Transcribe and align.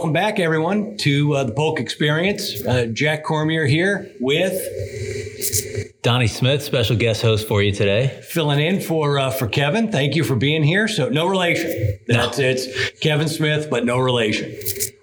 Welcome 0.00 0.14
back, 0.14 0.40
everyone, 0.40 0.96
to 1.00 1.34
uh, 1.34 1.44
the 1.44 1.52
Polk 1.52 1.78
Experience. 1.78 2.64
Uh, 2.64 2.86
Jack 2.86 3.22
Cormier 3.22 3.66
here 3.66 4.10
with 4.18 4.58
Donnie 6.00 6.26
Smith, 6.26 6.62
special 6.62 6.96
guest 6.96 7.20
host 7.20 7.46
for 7.46 7.62
you 7.62 7.70
today. 7.70 8.18
filling 8.22 8.60
in 8.60 8.80
for 8.80 9.18
uh, 9.18 9.30
for 9.30 9.46
Kevin. 9.46 9.92
Thank 9.92 10.16
you 10.16 10.24
for 10.24 10.36
being 10.36 10.62
here. 10.62 10.88
So, 10.88 11.10
no 11.10 11.26
relation. 11.26 11.98
That's 12.08 12.38
it's 12.38 12.98
Kevin 13.00 13.28
Smith, 13.28 13.68
but 13.68 13.84
no 13.84 13.98
relation. 13.98 14.50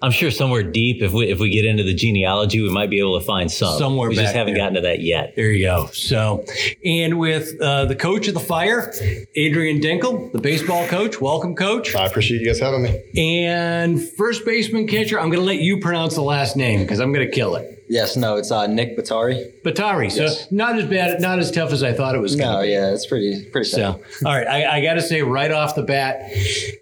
I'm 0.00 0.12
sure 0.12 0.30
somewhere 0.30 0.62
deep, 0.62 1.02
if 1.02 1.12
we 1.12 1.26
if 1.26 1.40
we 1.40 1.50
get 1.50 1.64
into 1.64 1.82
the 1.82 1.94
genealogy, 1.94 2.60
we 2.62 2.70
might 2.70 2.88
be 2.88 3.00
able 3.00 3.18
to 3.18 3.24
find 3.26 3.50
some. 3.50 3.76
Somewhere 3.78 4.08
we 4.08 4.14
just 4.14 4.34
haven't 4.34 4.54
there. 4.54 4.62
gotten 4.62 4.74
to 4.74 4.80
that 4.82 5.00
yet. 5.00 5.34
There 5.34 5.50
you 5.50 5.64
go. 5.66 5.86
So, 5.92 6.44
and 6.84 7.18
with 7.18 7.60
uh, 7.60 7.86
the 7.86 7.96
coach 7.96 8.28
of 8.28 8.34
the 8.34 8.40
Fire, 8.40 8.92
Adrian 9.34 9.80
Dinkel, 9.80 10.30
the 10.32 10.38
baseball 10.40 10.86
coach. 10.86 11.20
Welcome, 11.20 11.56
coach. 11.56 11.94
I 11.96 12.06
appreciate 12.06 12.40
you 12.40 12.46
guys 12.46 12.60
having 12.60 12.82
me. 12.82 13.02
And 13.16 14.00
first 14.12 14.44
baseman 14.44 14.86
catcher. 14.86 15.18
I'm 15.18 15.30
going 15.30 15.40
to 15.40 15.46
let 15.46 15.58
you 15.58 15.80
pronounce 15.80 16.14
the 16.14 16.22
last 16.22 16.56
name 16.56 16.80
because 16.80 17.00
I'm 17.00 17.12
going 17.12 17.26
to 17.28 17.32
kill 17.34 17.56
it. 17.56 17.74
Yes, 17.90 18.16
no, 18.16 18.36
it's 18.36 18.50
uh, 18.50 18.66
Nick 18.66 18.98
Bottari. 18.98 19.50
Bottari. 19.62 20.12
So 20.12 20.24
Yes. 20.24 20.52
not 20.52 20.78
as 20.78 20.84
bad, 20.84 21.22
not 21.22 21.38
as 21.38 21.50
tough 21.50 21.72
as 21.72 21.82
I 21.82 21.94
thought 21.94 22.14
it 22.14 22.18
was 22.20 22.36
going 22.36 22.46
to 22.48 22.54
No, 22.56 22.62
be. 22.62 22.68
yeah, 22.68 22.92
it's 22.92 23.06
pretty 23.06 23.46
pretty 23.46 23.68
So, 23.70 23.98
all 24.26 24.32
right, 24.36 24.46
I, 24.46 24.76
I 24.76 24.82
got 24.82 24.94
to 24.94 25.00
say 25.02 25.22
right 25.22 25.50
off 25.50 25.74
the 25.74 25.82
bat, 25.82 26.30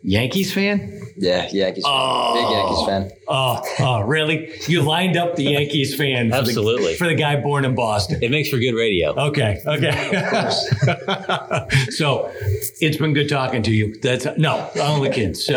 Yankees 0.02 0.52
fan. 0.52 1.05
Yeah, 1.18 1.48
Yankees. 1.50 1.84
Oh. 1.86 2.34
fan. 2.34 2.42
Big 2.42 2.50
Yankees 2.52 2.86
fan. 2.86 3.10
Oh, 3.28 3.62
oh, 3.80 4.00
really? 4.02 4.52
You 4.68 4.82
lined 4.82 5.16
up 5.16 5.34
the 5.36 5.44
Yankees 5.44 5.94
fan, 5.96 6.30
for 6.30 6.36
the- 6.36 6.48
Absolutely. 6.48 6.94
for 6.94 7.06
the 7.06 7.14
guy 7.14 7.36
born 7.36 7.64
in 7.64 7.74
Boston. 7.74 8.22
It 8.22 8.30
makes 8.30 8.48
for 8.50 8.58
good 8.58 8.74
radio. 8.74 9.14
Okay, 9.14 9.60
okay. 9.66 10.50
so 11.90 12.30
it's 12.80 12.96
been 12.96 13.14
good 13.14 13.28
talking 13.28 13.62
to 13.64 13.72
you. 13.72 13.98
That's 14.00 14.26
no, 14.36 14.70
only 14.80 15.10
kids. 15.10 15.44
So, 15.44 15.56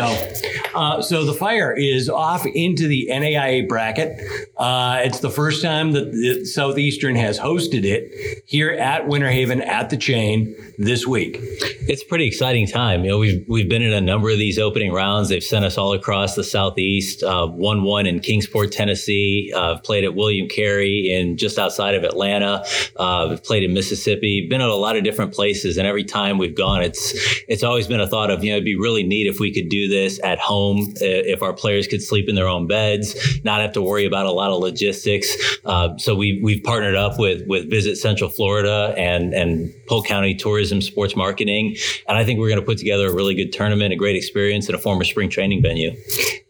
uh, 0.74 1.02
so 1.02 1.24
the 1.24 1.34
fire 1.34 1.72
is 1.72 2.08
off 2.08 2.46
into 2.46 2.88
the 2.88 3.08
NAIA 3.10 3.68
bracket. 3.68 4.20
Uh, 4.56 5.00
it's 5.04 5.20
the 5.20 5.30
first 5.30 5.62
time 5.62 5.92
that 5.92 6.12
the 6.12 6.44
Southeastern 6.44 7.14
has 7.16 7.38
hosted 7.38 7.84
it 7.84 8.42
here 8.46 8.70
at 8.70 9.06
Winter 9.06 9.30
Haven 9.30 9.60
at 9.62 9.90
the 9.90 9.96
chain 9.96 10.54
this 10.78 11.06
week. 11.06 11.38
It's 11.40 12.02
a 12.02 12.06
pretty 12.06 12.26
exciting 12.26 12.66
time. 12.66 13.04
You 13.04 13.10
know, 13.10 13.18
we've 13.18 13.44
we've 13.48 13.68
been 13.68 13.82
in 13.82 13.92
a 13.92 14.00
number 14.00 14.30
of 14.30 14.38
these 14.38 14.58
opening 14.58 14.92
rounds. 14.92 15.28
They've 15.28 15.42
sent 15.50 15.64
us 15.64 15.76
all 15.76 15.92
across 15.92 16.36
the 16.36 16.44
southeast. 16.44 17.22
Uh, 17.22 17.46
One 17.46 17.82
one 17.82 18.06
in 18.06 18.20
Kingsport, 18.20 18.72
Tennessee. 18.72 19.52
Uh, 19.54 19.78
played 19.78 20.04
at 20.04 20.14
William 20.14 20.48
Carey 20.48 21.10
in 21.10 21.36
just 21.36 21.58
outside 21.58 21.94
of 21.94 22.04
Atlanta. 22.04 22.64
Uh, 22.96 23.36
played 23.42 23.64
in 23.64 23.74
Mississippi. 23.74 24.46
Been 24.48 24.60
at 24.60 24.68
a 24.68 24.74
lot 24.76 24.96
of 24.96 25.02
different 25.04 25.34
places, 25.34 25.76
and 25.76 25.86
every 25.86 26.04
time 26.04 26.38
we've 26.38 26.54
gone, 26.54 26.82
it's 26.82 27.12
it's 27.48 27.64
always 27.64 27.86
been 27.88 28.00
a 28.00 28.06
thought 28.06 28.30
of 28.30 28.44
you 28.44 28.50
know 28.50 28.56
it'd 28.56 28.64
be 28.64 28.76
really 28.76 29.02
neat 29.02 29.26
if 29.26 29.40
we 29.40 29.52
could 29.52 29.68
do 29.68 29.88
this 29.88 30.20
at 30.22 30.38
home. 30.38 30.78
uh, 31.02 31.32
If 31.34 31.42
our 31.42 31.52
players 31.52 31.86
could 31.88 32.02
sleep 32.02 32.28
in 32.28 32.36
their 32.36 32.48
own 32.48 32.68
beds, 32.68 33.16
not 33.44 33.60
have 33.60 33.72
to 33.72 33.82
worry 33.82 34.06
about 34.06 34.26
a 34.26 34.32
lot 34.32 34.50
of 34.52 34.60
logistics. 34.60 35.28
Uh, 35.64 35.98
so 35.98 36.14
we 36.14 36.40
we've 36.42 36.62
partnered 36.62 36.94
up 36.94 37.18
with 37.18 37.42
with 37.48 37.68
Visit 37.68 37.96
Central 37.96 38.30
Florida 38.30 38.94
and 38.96 39.34
and 39.34 39.74
Polk 39.88 40.06
County 40.06 40.34
Tourism 40.34 40.80
Sports 40.80 41.16
Marketing, 41.16 41.76
and 42.08 42.16
I 42.16 42.24
think 42.24 42.38
we're 42.38 42.48
going 42.48 42.60
to 42.60 42.66
put 42.66 42.78
together 42.78 43.08
a 43.08 43.12
really 43.12 43.34
good 43.34 43.52
tournament, 43.52 43.92
a 43.92 43.96
great 43.96 44.14
experience, 44.14 44.68
and 44.68 44.76
a 44.76 44.78
former 44.78 45.02
spring 45.04 45.28
training 45.28 45.39
venue. 45.62 45.94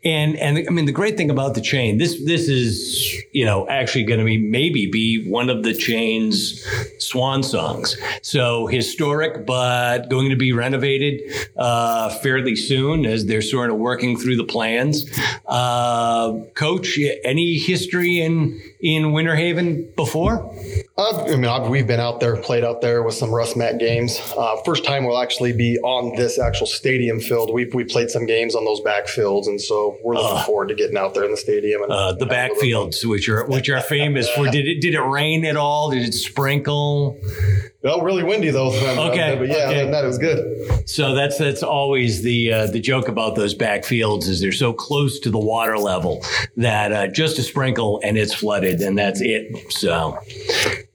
And 0.02 0.36
and 0.36 0.67
I 0.67 0.70
mean 0.70 0.86
the 0.86 0.92
great 0.92 1.18
thing 1.18 1.30
about 1.30 1.55
the 1.55 1.61
chain 1.61 1.98
this 1.98 2.24
this 2.24 2.48
is 2.48 3.14
you 3.33 3.45
know 3.45 3.68
actually 3.68 4.05
going 4.05 4.18
to 4.18 4.24
be 4.24 4.39
maybe 4.39 4.86
be 4.86 5.28
one 5.28 5.51
of 5.51 5.62
the 5.62 5.74
chain's 5.74 6.64
swan 6.98 7.42
songs. 7.42 7.96
So 8.23 8.67
historic, 8.67 9.45
but 9.45 10.08
going 10.08 10.30
to 10.30 10.36
be 10.36 10.52
renovated 10.52 11.20
uh, 11.56 12.08
fairly 12.08 12.56
soon 12.56 13.05
as 13.05 13.27
they're 13.27 13.42
sort 13.42 13.70
of 13.70 13.77
working 13.77 14.17
through 14.17 14.36
the 14.36 14.45
plans. 14.45 15.05
Uh, 15.46 16.33
Coach, 16.55 16.98
any 17.24 17.58
history 17.58 18.20
in 18.20 18.58
in 18.80 19.12
Winter 19.12 19.36
Haven 19.36 19.92
before? 19.96 20.51
Uh, 20.96 21.24
I 21.24 21.36
mean, 21.36 21.46
I've, 21.46 21.68
we've 21.68 21.86
been 21.86 22.01
out 22.01 22.20
there, 22.20 22.36
played 22.36 22.64
out 22.64 22.80
there 22.80 23.02
with 23.02 23.14
some 23.14 23.30
RussMatt 23.30 23.78
games. 23.78 24.20
Uh, 24.36 24.57
first 24.64 24.84
time 24.84 25.05
we'll 25.05 25.20
actually 25.20 25.52
be 25.52 25.78
on 25.78 26.17
this 26.17 26.39
actual 26.39 26.67
stadium 26.67 27.20
field. 27.20 27.52
We've 27.52 27.72
we 27.74 27.84
played 27.84 28.11
some 28.11 28.27
games 28.27 28.55
on 28.55 28.64
those 28.64 28.80
backfields, 28.80 29.46
and 29.46 29.61
so 29.61 29.96
we're 30.02 30.14
looking 30.17 30.39
Uh. 30.39 30.42
forward 30.45 30.68
to 30.68 30.74
getting 30.74 30.96
out 30.96 31.14
there 31.14 31.24
in 31.24 31.30
the 31.30 31.36
stadium. 31.36 31.83
And, 31.83 31.92
Uh, 31.92 32.13
the 32.13 32.23
and 32.23 32.30
backfields, 32.30 33.05
which 33.05 33.29
are 33.29 33.45
which 33.46 33.68
are 33.68 33.80
famous 33.80 34.29
for. 34.30 34.46
Did 34.48 34.67
it 34.67 34.80
did 34.80 34.95
it 34.95 35.01
rain 35.01 35.45
at 35.45 35.57
all? 35.57 35.91
Did 35.91 36.02
it 36.08 36.13
sprinkle? 36.14 37.17
Well, 37.83 38.02
really 38.02 38.23
windy 38.23 38.51
though. 38.51 38.70
Okay, 39.11 39.36
but 39.39 39.48
yeah, 39.48 39.69
okay. 39.69 39.90
that 39.90 40.05
it 40.05 40.07
was 40.07 40.19
good. 40.19 40.89
So 40.89 41.14
that's 41.14 41.39
that's 41.39 41.63
always 41.63 42.23
the 42.23 42.52
uh, 42.52 42.67
the 42.67 42.80
joke 42.80 43.08
about 43.08 43.36
those 43.36 43.55
backfields 43.55 44.29
is 44.29 44.40
they're 44.40 44.52
so 44.52 44.73
close 44.73 45.19
to 45.20 45.30
the 45.30 45.39
water 45.39 45.79
level 45.79 46.23
that 46.57 46.92
uh, 46.92 47.07
just 47.08 47.39
a 47.39 47.42
sprinkle 47.42 48.01
and 48.05 48.19
it's 48.19 48.35
flooded 48.35 48.80
and 48.80 48.98
that's 48.98 49.20
it. 49.23 49.73
So 49.73 50.19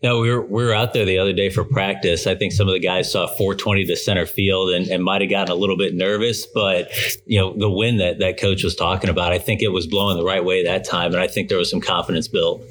No, 0.05 0.19
we 0.19 0.29
were 0.29 0.41
we 0.45 0.63
were 0.63 0.71
out 0.71 0.93
there 0.93 1.03
the 1.03 1.17
other 1.17 1.33
day 1.33 1.49
for 1.49 1.63
practice. 1.63 2.27
I 2.27 2.35
think 2.35 2.53
some 2.53 2.67
of 2.67 2.75
the 2.75 2.79
guys 2.79 3.11
saw 3.11 3.25
420 3.25 3.85
to 3.85 3.95
center 3.95 4.27
field 4.27 4.69
and, 4.69 4.85
and 4.88 5.03
might 5.03 5.21
have 5.21 5.31
gotten 5.31 5.51
a 5.51 5.55
little 5.55 5.77
bit 5.77 5.95
nervous, 5.95 6.45
but 6.45 6.91
you 7.25 7.39
know 7.39 7.57
the 7.57 7.71
wind 7.71 7.99
that 7.99 8.19
that 8.19 8.39
coach 8.39 8.63
was 8.63 8.75
talking 8.75 9.09
about, 9.09 9.31
I 9.31 9.39
think 9.39 9.63
it 9.63 9.69
was 9.69 9.88
blowing 9.88 10.15
the 10.15 10.23
right 10.23 10.45
way 10.45 10.63
that 10.63 10.83
time, 10.83 11.13
and 11.13 11.19
I 11.19 11.25
think 11.25 11.49
there 11.49 11.57
was 11.57 11.71
some 11.71 11.81
confidence 11.81 12.27
built. 12.27 12.61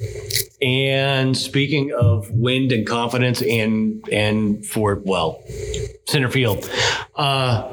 and 0.63 1.37
speaking 1.37 1.93
of 1.93 2.31
wind 2.31 2.71
and 2.71 2.87
confidence 2.87 3.43
and 3.43 4.09
and 4.13 4.65
for 4.65 5.03
well 5.05 5.43
center 6.07 6.31
field, 6.31 6.71
uh, 7.17 7.69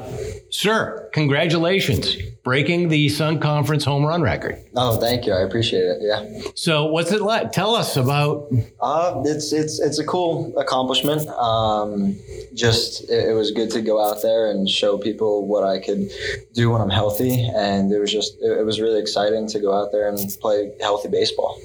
sir, 0.50 1.08
congratulations 1.12 2.16
breaking 2.42 2.88
the 2.88 3.08
Sun 3.08 3.38
Conference 3.40 3.84
home 3.84 4.04
run 4.04 4.22
record. 4.22 4.58
Oh, 4.74 4.96
thank 4.98 5.26
you. 5.26 5.32
I 5.32 5.40
appreciate 5.42 5.84
it. 5.84 5.98
Yeah. 6.00 6.50
So 6.54 6.86
what's 6.86 7.12
it 7.12 7.22
like? 7.22 7.52
Tell 7.52 7.74
us 7.74 7.96
about 7.96 8.48
Uh, 8.80 9.22
it's 9.24 9.52
it's 9.52 9.80
it's 9.80 9.98
a 9.98 10.04
cool 10.04 10.52
accomplishment. 10.58 11.28
Um, 11.28 12.16
just 12.54 13.04
it, 13.10 13.30
it 13.30 13.34
was 13.34 13.50
good 13.52 13.70
to 13.70 13.80
go 13.80 14.02
out 14.04 14.22
there 14.22 14.50
and 14.50 14.68
show 14.68 14.98
people 14.98 15.46
what 15.46 15.64
I 15.64 15.78
could 15.78 16.10
do 16.52 16.70
when 16.70 16.80
I'm 16.80 16.90
healthy, 16.90 17.48
and 17.54 17.92
it 17.92 17.98
was 17.98 18.10
just 18.12 18.36
it, 18.42 18.58
it 18.58 18.64
was 18.64 18.80
really 18.80 19.00
exciting 19.00 19.46
to 19.48 19.60
go 19.60 19.72
out 19.72 19.92
there 19.92 20.08
and 20.08 20.18
play 20.40 20.72
healthy 20.80 21.08
baseball. 21.08 21.58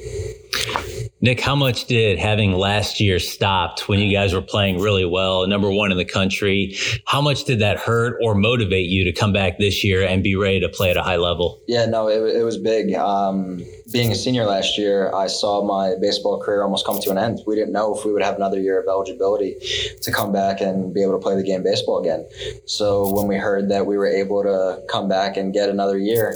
Nick, 1.20 1.40
how 1.40 1.56
much 1.56 1.86
did 1.86 2.20
having 2.20 2.52
last 2.52 3.00
year 3.00 3.18
stopped 3.18 3.90
when 3.90 3.98
you 3.98 4.16
guys 4.16 4.34
were 4.34 4.42
playing 4.42 4.80
really 4.80 5.06
well, 5.06 5.48
number 5.48 5.72
one 5.72 5.92
in 5.92 5.98
the 5.98 6.06
country? 6.06 6.76
How 7.06 7.22
much 7.22 7.46
did 7.46 7.58
that 7.60 7.80
hurt 7.80 8.20
or 8.22 8.36
motivate 8.36 8.88
you 8.88 9.04
to 9.04 9.12
come 9.12 9.34
back 9.34 9.58
this 9.58 9.84
year 9.84 10.04
and 10.04 10.24
be 10.24 10.36
ready 10.36 10.60
to 10.60 10.70
play 10.70 10.92
at 10.92 10.98
a 10.98 11.02
high 11.02 11.16
level? 11.16 11.60
Yeah, 11.68 11.88
no, 11.88 12.08
it, 12.08 12.36
it 12.36 12.44
was 12.44 12.60
big. 12.60 12.94
Um, 12.94 13.66
being 13.92 14.12
a 14.12 14.16
senior 14.16 14.46
last 14.46 14.78
year, 14.78 15.12
I 15.14 15.26
saw 15.28 15.64
my 15.64 15.96
baseball 16.00 16.40
career 16.40 16.62
almost 16.62 16.86
come 16.86 17.00
to 17.02 17.10
an 17.10 17.18
end. 17.18 17.40
We 17.48 17.56
didn't 17.56 17.72
know 17.72 17.96
if 17.96 18.06
we 18.06 18.12
would 18.12 18.22
have 18.22 18.36
another 18.36 18.60
year 18.60 18.80
of 18.80 18.88
eligibility 18.88 19.56
to 20.02 20.12
come 20.12 20.32
back 20.32 20.62
and 20.62 20.94
be 20.94 21.02
able 21.02 21.14
to 21.14 21.20
play 21.20 21.36
the 21.36 21.44
game 21.44 21.64
baseball 21.64 22.00
again. 22.00 22.28
So 22.66 23.12
when 23.12 23.28
we 23.28 23.38
heard 23.38 23.70
that 23.70 23.88
we 23.88 23.98
were 23.98 24.08
able 24.08 24.44
to 24.44 24.84
come 24.88 25.08
back 25.08 25.36
and 25.38 25.54
get 25.54 25.70
another 25.70 25.98
year, 25.98 26.36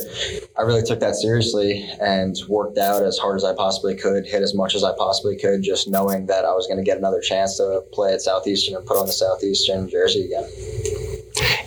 I 0.57 0.63
really 0.63 0.81
took 0.81 1.01
that 1.01 1.15
seriously 1.15 1.87
and 2.01 2.35
worked 2.47 2.77
out 2.77 3.03
as 3.03 3.17
hard 3.17 3.35
as 3.35 3.43
I 3.43 3.53
possibly 3.53 3.95
could, 3.95 4.25
hit 4.25 4.41
as 4.41 4.55
much 4.55 4.70
as 4.75 4.83
I 4.83 4.91
possibly 4.97 5.37
could, 5.37 5.63
just 5.63 5.87
knowing 5.87 6.25
that 6.27 6.45
I 6.45 6.53
was 6.53 6.67
going 6.67 6.77
to 6.77 6.83
get 6.83 6.97
another 6.97 7.21
chance 7.21 7.57
to 7.57 7.83
play 7.91 8.13
at 8.13 8.21
Southeastern 8.21 8.75
and 8.75 8.85
put 8.85 8.97
on 8.97 9.05
the 9.05 9.11
Southeastern 9.11 9.89
jersey 9.89 10.25
again. 10.25 10.49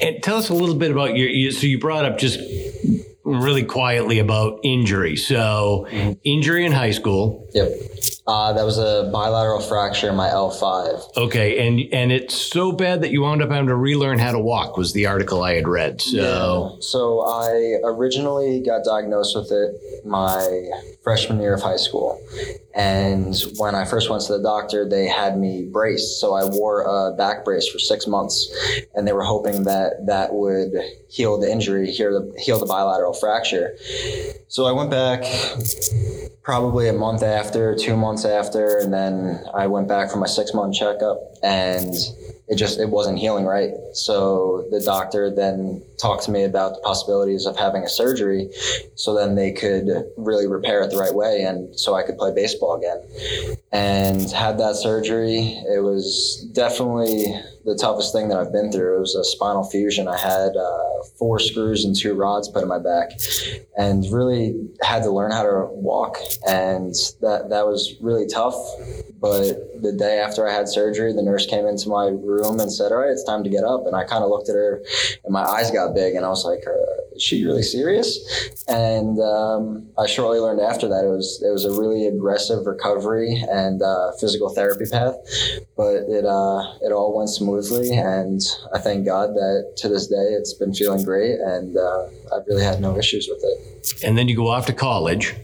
And 0.01 0.23
tell 0.23 0.37
us 0.37 0.49
a 0.49 0.55
little 0.55 0.75
bit 0.75 0.91
about 0.91 1.17
your. 1.17 1.29
You, 1.29 1.51
so 1.51 1.67
you 1.67 1.79
brought 1.79 2.05
up 2.05 2.19
just 2.19 2.39
really 3.25 3.65
quietly 3.65 4.19
about 4.19 4.61
injury. 4.63 5.17
So 5.17 5.87
injury 6.23 6.67
in 6.67 6.73
high 6.73 6.91
school. 6.91 7.49
Yep. 7.55 7.73
Uh, 8.27 8.53
that 8.55 8.65
was 8.65 8.79
a 8.79 9.11
bilateral 9.13 9.61
fracture 9.61 10.09
in 10.09 10.17
my 10.17 10.29
L5. 10.29 11.17
Okay, 11.17 11.67
and 11.67 11.81
and 11.93 12.11
it's 12.11 12.35
so 12.35 12.73
bad 12.73 13.03
that 13.03 13.11
you 13.11 13.21
wound 13.23 13.43
up 13.43 13.51
having 13.51 13.69
to 13.69 13.77
relearn 13.77 14.19
how 14.19 14.33
to 14.33 14.39
walk. 14.39 14.79
Was 14.79 14.95
the 14.95 15.07
article 15.07 15.43
I 15.43 15.55
had 15.55 15.69
read. 15.69 16.01
So 16.01 16.71
Yeah. 16.73 16.81
So 16.81 17.21
I 17.27 17.81
originally 17.85 18.61
got 18.61 18.85
diagnosed 18.85 19.37
with 19.37 19.53
it 19.53 20.07
my 20.07 20.71
freshman 21.03 21.41
year 21.41 21.55
of 21.55 21.63
high 21.63 21.77
school. 21.77 22.19
And 22.75 23.37
when 23.57 23.75
I 23.75 23.85
first 23.85 24.11
went 24.11 24.23
to 24.25 24.33
the 24.37 24.43
doctor, 24.43 24.89
they 24.89 25.07
had 25.07 25.39
me 25.39 25.65
braced. 25.65 26.21
So 26.21 26.35
I 26.35 26.45
wore 26.45 26.83
a 26.83 27.15
back 27.17 27.45
brace 27.45 27.69
for 27.69 27.79
six 27.79 28.07
months. 28.07 28.53
And 28.95 29.07
they 29.07 29.13
were 29.13 29.23
hoping 29.23 29.65
that 29.65 30.07
that 30.07 30.35
would 30.35 30.73
heal 31.09 31.39
the 31.39 31.51
injury, 31.51 31.91
heal 31.91 32.11
the, 32.13 32.41
heal 32.41 32.59
the 32.59 32.67
bilateral 32.67 33.13
fracture. 33.13 33.77
So 34.49 34.65
I 34.65 34.73
went 34.73 34.91
back 34.91 35.25
probably 36.43 36.89
a 36.89 36.93
month 36.93 37.23
after, 37.23 37.77
two 37.77 37.97
months 37.97 38.25
after, 38.25 38.79
and 38.79 38.93
then 38.93 39.43
I 39.55 39.67
went 39.69 39.89
back 39.89 40.11
for 40.11 40.19
my 40.19 40.27
six 40.27 40.53
month 40.53 40.75
checkup. 40.75 41.19
and 41.43 41.95
it 42.49 42.57
just 42.57 42.79
it 42.79 42.91
wasn't 42.91 43.19
healing 43.19 43.45
right. 43.45 43.73
So 43.93 44.67
the 44.71 44.81
doctor 44.81 45.35
then 45.35 45.83
talked 45.99 46.25
to 46.25 46.31
me 46.31 46.45
about 46.45 46.75
the 46.75 46.81
possibilities 46.81 47.47
of 47.47 47.57
having 47.57 47.83
a 47.83 47.89
surgery, 47.89 48.51
so 48.95 49.15
then 49.15 49.35
they 49.35 49.53
could 49.53 49.89
really 50.17 50.47
repair 50.47 50.83
it 50.83 50.91
the 50.91 50.99
right 50.99 51.15
way, 51.15 51.43
and 51.43 51.79
so 51.79 51.95
I 51.95 52.03
could 52.03 52.19
play 52.19 52.35
baseball 52.35 52.77
again. 52.77 53.01
And 53.73 54.31
had 54.31 54.59
that 54.59 54.77
surgery. 54.77 55.59
It 55.69 55.83
was 55.83 56.47
definitely 56.53 57.35
the 57.65 57.77
toughest 57.77 58.13
thing 58.13 58.29
that 58.29 58.39
I've 58.39 58.53
been 58.53 58.71
through. 58.71 58.97
It 58.97 59.01
was 59.01 59.15
a 59.15 59.25
spinal 59.25 59.65
fusion. 59.65 60.09
I 60.09 60.19
had 60.19 60.57
uh, 60.57 61.03
four 61.19 61.39
screws 61.39 61.85
and 61.85 61.97
two 61.97 62.15
rods 62.15 62.49
put 62.49 62.63
in 62.63 62.69
my 62.69 62.79
back, 62.79 63.11
and 63.77 64.05
really 64.13 64.55
had 64.83 65.03
to 65.05 65.11
learn 65.11 65.33
how 65.33 65.43
to 65.43 65.69
walk, 65.73 66.19
and 66.47 66.95
that 67.21 67.49
that 67.51 67.67
was 67.67 67.95
really 68.01 68.27
tough. 68.27 68.57
But 69.21 69.83
the 69.83 69.93
day 69.93 70.19
after 70.19 70.47
I 70.47 70.53
had 70.53 70.69
surgery, 70.69 71.13
the 71.13 71.23
nurse 71.23 71.47
came 71.47 71.67
into 71.67 71.89
my 71.89 72.09
room 72.09 72.61
and 72.61 72.73
said, 72.73 72.93
"All 72.93 72.99
right, 72.99 73.11
it's 73.11 73.25
time 73.25 73.43
to 73.45 73.51
get 73.51 73.65
up." 73.65 73.87
And 73.87 73.97
I 73.97 74.05
kind 74.05 74.23
of 74.23 74.31
looked 74.31 74.49
at 74.49 74.55
her, 74.55 74.83
and 75.25 75.33
my 75.33 75.43
eyes 75.43 75.71
got 75.71 75.95
big, 75.95 76.15
and 76.15 76.25
I 76.25 76.29
was 76.29 76.45
like, 76.45 76.65
uh, 76.67 76.94
"Is 77.15 77.23
she 77.23 77.45
really 77.45 77.63
serious?" 77.63 78.19
And 78.69 79.21
um, 79.21 79.87
I 79.99 80.07
shortly 80.07 80.39
learned 80.41 80.61
after 80.61 80.89
that 80.89 81.05
it 81.05 81.09
was 81.09 81.43
it 81.47 81.51
was 81.51 81.65
a 81.65 81.71
really 81.73 82.07
aggressive 82.07 82.67
recovery 82.67 83.43
and 83.51 83.83
uh, 83.83 84.13
physical 84.21 84.49
therapy 84.49 84.85
path, 84.91 85.15
but 85.77 85.95
it 86.09 86.25
uh, 86.25 86.63
it 86.83 86.93
all 86.93 87.17
went 87.17 87.31
smoothly, 87.31 87.95
and 87.97 88.41
I 88.73 88.79
thank 88.79 89.05
God 89.05 89.31
that 89.35 89.75
to 89.79 89.89
this 89.89 90.07
day 90.07 90.17
it's 90.39 90.55
been 90.55 90.75
feeling 90.75 91.05
great, 91.05 91.39
and 91.41 91.77
uh, 91.77 92.07
I've 92.35 92.47
really 92.47 92.65
had 92.65 92.81
no 92.81 92.97
issues 92.99 93.29
with 93.29 93.43
it. 93.43 94.05
And 94.05 94.17
then 94.17 94.29
you 94.29 94.37
go 94.37 94.49
off 94.49 94.67
to 94.67 94.73
college 94.73 95.35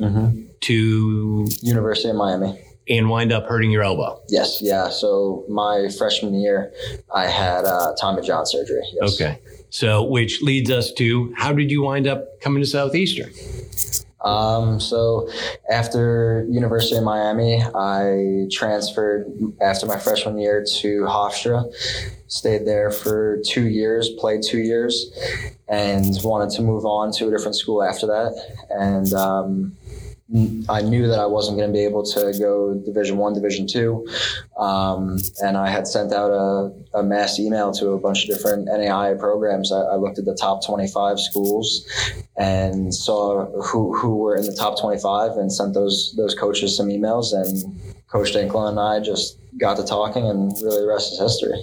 to 0.61 1.47
University 1.63 2.11
of 2.11 2.17
Miami. 2.17 2.59
and 2.89 3.09
wind 3.09 3.33
up 3.33 3.47
hurting 3.47 3.71
your 3.71 3.83
elbow. 3.83 4.21
Yes, 4.29 4.59
yeah. 4.61 4.89
So 4.89 5.45
my 5.49 5.89
freshman 5.97 6.35
year, 6.35 6.73
I 7.15 7.27
had 7.29 7.65
uh, 7.65 7.95
Tommy 8.01 8.23
John 8.23 8.47
surgery. 8.47 8.83
Yes. 9.01 9.15
Okay. 9.21 9.39
So, 9.71 10.03
which 10.03 10.43
leads 10.43 10.71
us 10.71 10.93
to 10.95 11.33
how 11.37 11.53
did 11.53 11.71
you 11.71 11.83
wind 11.83 12.07
up 12.07 12.41
coming 12.41 12.63
to 12.63 12.69
Southeastern? 12.69 13.33
Um, 14.23 14.81
so 14.81 15.31
after 15.71 16.47
University 16.51 16.97
of 16.97 17.05
Miami, 17.05 17.63
I 17.75 18.47
transferred 18.51 19.27
after 19.63 19.87
my 19.87 19.99
freshman 19.99 20.39
year 20.39 20.65
to 20.81 21.03
Hofstra. 21.03 21.73
Stayed 22.27 22.67
there 22.67 22.91
for 22.91 23.41
two 23.47 23.69
years, 23.69 24.11
played 24.11 24.43
two 24.43 24.59
years, 24.59 25.11
and 25.69 26.17
wanted 26.23 26.55
to 26.57 26.63
move 26.63 26.85
on 26.85 27.13
to 27.13 27.29
a 27.29 27.31
different 27.31 27.57
school 27.57 27.83
after 27.83 28.07
that. 28.07 28.67
And 28.71 29.13
um, 29.15 29.77
I 30.69 30.81
knew 30.81 31.09
that 31.09 31.19
I 31.19 31.27
wasn't 31.27 31.59
going 31.59 31.69
to 31.69 31.73
be 31.73 31.85
able 31.85 32.05
to 32.05 32.33
go 32.39 32.75
Division 32.75 33.17
One, 33.17 33.35
Division 33.35 33.67
Two, 33.67 34.07
um, 34.57 35.19
and 35.43 35.57
I 35.57 35.69
had 35.69 35.89
sent 35.89 36.13
out 36.13 36.31
a, 36.31 36.99
a 36.99 37.03
mass 37.03 37.41
email 37.41 37.73
to 37.73 37.91
a 37.91 37.99
bunch 37.99 38.23
of 38.23 38.37
different 38.37 38.69
NAIA 38.69 39.19
programs. 39.19 39.73
I, 39.73 39.81
I 39.81 39.97
looked 39.97 40.21
at 40.21 40.27
the 40.27 40.37
top 40.37 40.65
25 40.65 41.19
schools 41.19 41.85
and 42.37 42.95
saw 42.95 43.47
who 43.61 43.97
who 43.97 44.19
were 44.19 44.37
in 44.37 44.47
the 44.47 44.55
top 44.55 44.79
25, 44.81 45.33
and 45.33 45.53
sent 45.53 45.75
those 45.75 46.15
those 46.17 46.35
coaches 46.35 46.77
some 46.77 46.87
emails. 46.87 47.33
And 47.33 47.81
Coach 48.09 48.33
Dinkel 48.33 48.69
and 48.69 48.79
I 48.79 49.01
just 49.01 49.37
got 49.59 49.79
to 49.79 49.85
talking, 49.85 50.29
and 50.29 50.53
really 50.63 50.83
the 50.83 50.87
rest 50.87 51.13
is 51.13 51.19
history. 51.19 51.61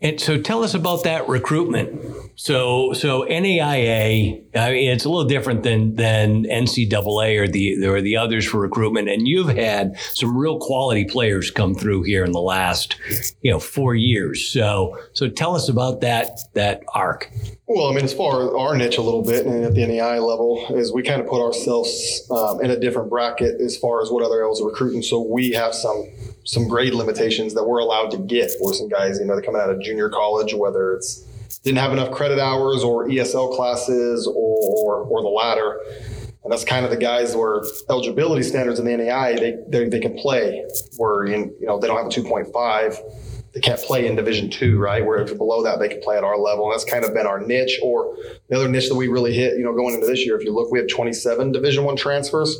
And 0.00 0.20
so 0.20 0.40
tell 0.40 0.62
us 0.62 0.74
about 0.74 1.02
that 1.04 1.28
recruitment. 1.28 2.00
So 2.40 2.92
so 2.92 3.24
NAIA, 3.24 4.44
I 4.54 4.70
mean, 4.70 4.90
it's 4.90 5.04
a 5.04 5.08
little 5.08 5.28
different 5.28 5.64
than 5.64 5.96
than 5.96 6.44
NCAA 6.44 7.40
or 7.40 7.48
the 7.48 7.84
or 7.84 8.00
the 8.00 8.16
others 8.16 8.46
for 8.46 8.60
recruitment. 8.60 9.08
And 9.08 9.26
you've 9.26 9.48
had 9.48 9.98
some 10.14 10.38
real 10.38 10.60
quality 10.60 11.04
players 11.04 11.50
come 11.50 11.74
through 11.74 12.04
here 12.04 12.24
in 12.24 12.30
the 12.30 12.40
last 12.40 12.94
you 13.42 13.50
know 13.50 13.58
four 13.58 13.96
years. 13.96 14.48
So 14.48 14.96
so 15.14 15.28
tell 15.28 15.56
us 15.56 15.68
about 15.68 16.00
that 16.02 16.38
that 16.54 16.84
arc. 16.94 17.28
Well, 17.66 17.88
I 17.88 17.94
mean, 17.94 18.04
as 18.04 18.14
far 18.14 18.46
as 18.46 18.54
our 18.54 18.76
niche 18.76 18.98
a 18.98 19.02
little 19.02 19.24
bit 19.24 19.44
and 19.44 19.64
at 19.64 19.74
the 19.74 19.84
NEI 19.84 20.20
level 20.20 20.64
is 20.76 20.92
we 20.92 21.02
kind 21.02 21.20
of 21.20 21.26
put 21.26 21.44
ourselves 21.44 22.22
um, 22.30 22.62
in 22.62 22.70
a 22.70 22.78
different 22.78 23.10
bracket 23.10 23.60
as 23.60 23.76
far 23.76 24.00
as 24.00 24.10
what 24.10 24.24
other 24.24 24.36
levels 24.36 24.62
are 24.62 24.66
recruiting. 24.66 25.02
So 25.02 25.20
we 25.20 25.50
have 25.50 25.74
some 25.74 26.08
some 26.44 26.68
grade 26.68 26.94
limitations 26.94 27.54
that 27.54 27.64
we're 27.64 27.80
allowed 27.80 28.12
to 28.12 28.18
get 28.18 28.52
for 28.60 28.72
some 28.72 28.88
guys, 28.88 29.18
you 29.18 29.26
know, 29.26 29.34
they're 29.34 29.42
coming 29.42 29.60
out 29.60 29.70
of 29.70 29.82
junior 29.82 30.08
college, 30.08 30.54
whether 30.54 30.94
it's 30.94 31.24
didn't 31.62 31.78
have 31.78 31.92
enough 31.92 32.10
credit 32.10 32.38
hours 32.38 32.82
or 32.82 33.08
ESL 33.08 33.54
classes 33.56 34.26
or, 34.26 34.32
or, 34.34 35.02
or 35.02 35.22
the 35.22 35.28
latter. 35.28 35.80
And 36.44 36.52
that's 36.52 36.64
kind 36.64 36.84
of 36.84 36.90
the 36.90 36.96
guys 36.96 37.36
where 37.36 37.62
eligibility 37.90 38.42
standards 38.42 38.78
in 38.78 38.86
the 38.86 38.96
NAI, 38.96 39.34
they, 39.34 39.56
they, 39.68 39.88
they 39.88 40.00
can 40.00 40.16
play 40.16 40.64
where, 40.96 41.24
in, 41.24 41.54
you 41.60 41.66
know, 41.66 41.78
they 41.78 41.88
don't 41.88 41.96
have 41.96 42.06
a 42.06 42.10
2.5 42.10 42.98
they 43.54 43.60
can't 43.60 43.80
play 43.80 44.06
in 44.06 44.14
Division 44.14 44.50
Two, 44.50 44.78
right? 44.78 45.04
Where 45.04 45.18
if 45.18 45.36
below 45.36 45.62
that, 45.64 45.78
they 45.78 45.88
can 45.88 46.00
play 46.00 46.16
at 46.16 46.24
our 46.24 46.38
level, 46.38 46.66
and 46.66 46.74
that's 46.74 46.84
kind 46.84 47.04
of 47.04 47.14
been 47.14 47.26
our 47.26 47.40
niche. 47.40 47.80
Or 47.82 48.16
the 48.48 48.56
other 48.56 48.68
niche 48.68 48.88
that 48.88 48.94
we 48.94 49.08
really 49.08 49.32
hit, 49.32 49.58
you 49.58 49.64
know, 49.64 49.74
going 49.74 49.94
into 49.94 50.06
this 50.06 50.24
year, 50.24 50.38
if 50.38 50.44
you 50.44 50.54
look, 50.54 50.70
we 50.70 50.78
have 50.78 50.88
27 50.88 51.52
Division 51.52 51.84
One 51.84 51.96
transfers, 51.96 52.56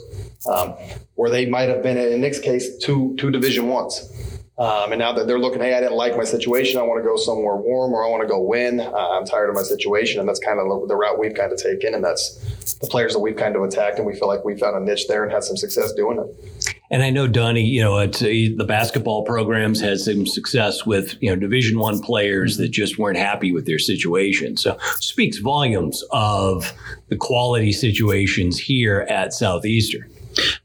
um, 0.51 0.75
where 1.15 1.31
they 1.31 1.47
might 1.47 1.69
have 1.69 1.83
been 1.83 1.97
in 1.97 2.21
Nick's 2.21 2.41
case 2.41 2.79
two 2.79 3.15
two 3.19 3.31
Division 3.31 3.69
Ones. 3.69 4.11
Um, 4.59 4.91
and 4.91 4.99
now 4.99 5.13
that 5.13 5.29
they're 5.29 5.39
looking, 5.39 5.61
hey, 5.61 5.75
I 5.75 5.81
didn't 5.81 5.97
like 5.97 6.17
my 6.17 6.25
situation. 6.25 6.81
I 6.81 6.83
want 6.83 7.01
to 7.01 7.09
go 7.09 7.17
somewhere 7.17 7.57
warm, 7.57 7.93
or 7.93 8.05
I 8.05 8.11
want 8.11 8.23
to 8.23 8.29
go 8.29 8.41
win. 8.41 8.81
Uh, 8.81 8.93
I'm 8.93 9.25
tired 9.25 9.49
of 9.49 9.55
my 9.55 9.63
situation, 9.63 10.19
and 10.19 10.29
that's 10.29 10.41
kind 10.41 10.59
of 10.59 10.89
the 10.89 10.97
route 10.97 11.17
we've 11.17 11.35
kind 11.35 11.53
of 11.53 11.63
taken, 11.63 11.95
and 11.95 12.03
that's 12.03 12.77
the 12.81 12.89
players 12.89 13.13
that 13.13 13.21
we've 13.21 13.37
kind 13.37 13.55
of 13.55 13.63
attacked, 13.63 13.99
and 13.99 14.07
we 14.07 14.17
feel 14.17 14.27
like 14.27 14.45
we 14.45 14.59
found 14.59 14.77
a 14.77 14.81
niche 14.81 15.07
there 15.07 15.23
and 15.23 15.33
had 15.33 15.45
some 15.45 15.57
success 15.57 15.93
doing 15.93 16.19
it. 16.19 16.73
And 16.91 17.03
I 17.03 17.11
know 17.11 17.29
Donnie, 17.29 17.65
you 17.65 17.83
know, 17.83 17.99
uh, 17.99 18.07
the 18.07 18.65
basketball 18.67 19.23
programs 19.23 19.81
had 19.81 20.01
some 20.01 20.27
success 20.27 20.85
with 20.85 21.17
you 21.21 21.31
know 21.31 21.37
Division 21.37 21.79
One 21.79 22.01
players 22.01 22.57
that 22.57 22.71
just 22.71 22.99
weren't 22.99 23.19
happy 23.19 23.53
with 23.53 23.67
their 23.67 23.79
situation. 23.79 24.57
So 24.57 24.77
speaks 24.97 25.39
volumes 25.39 26.03
of 26.11 26.73
the 27.09 27.17
quality 27.17 27.73
situations 27.73 28.59
here 28.59 29.07
at 29.09 29.33
Southeastern. 29.33 30.11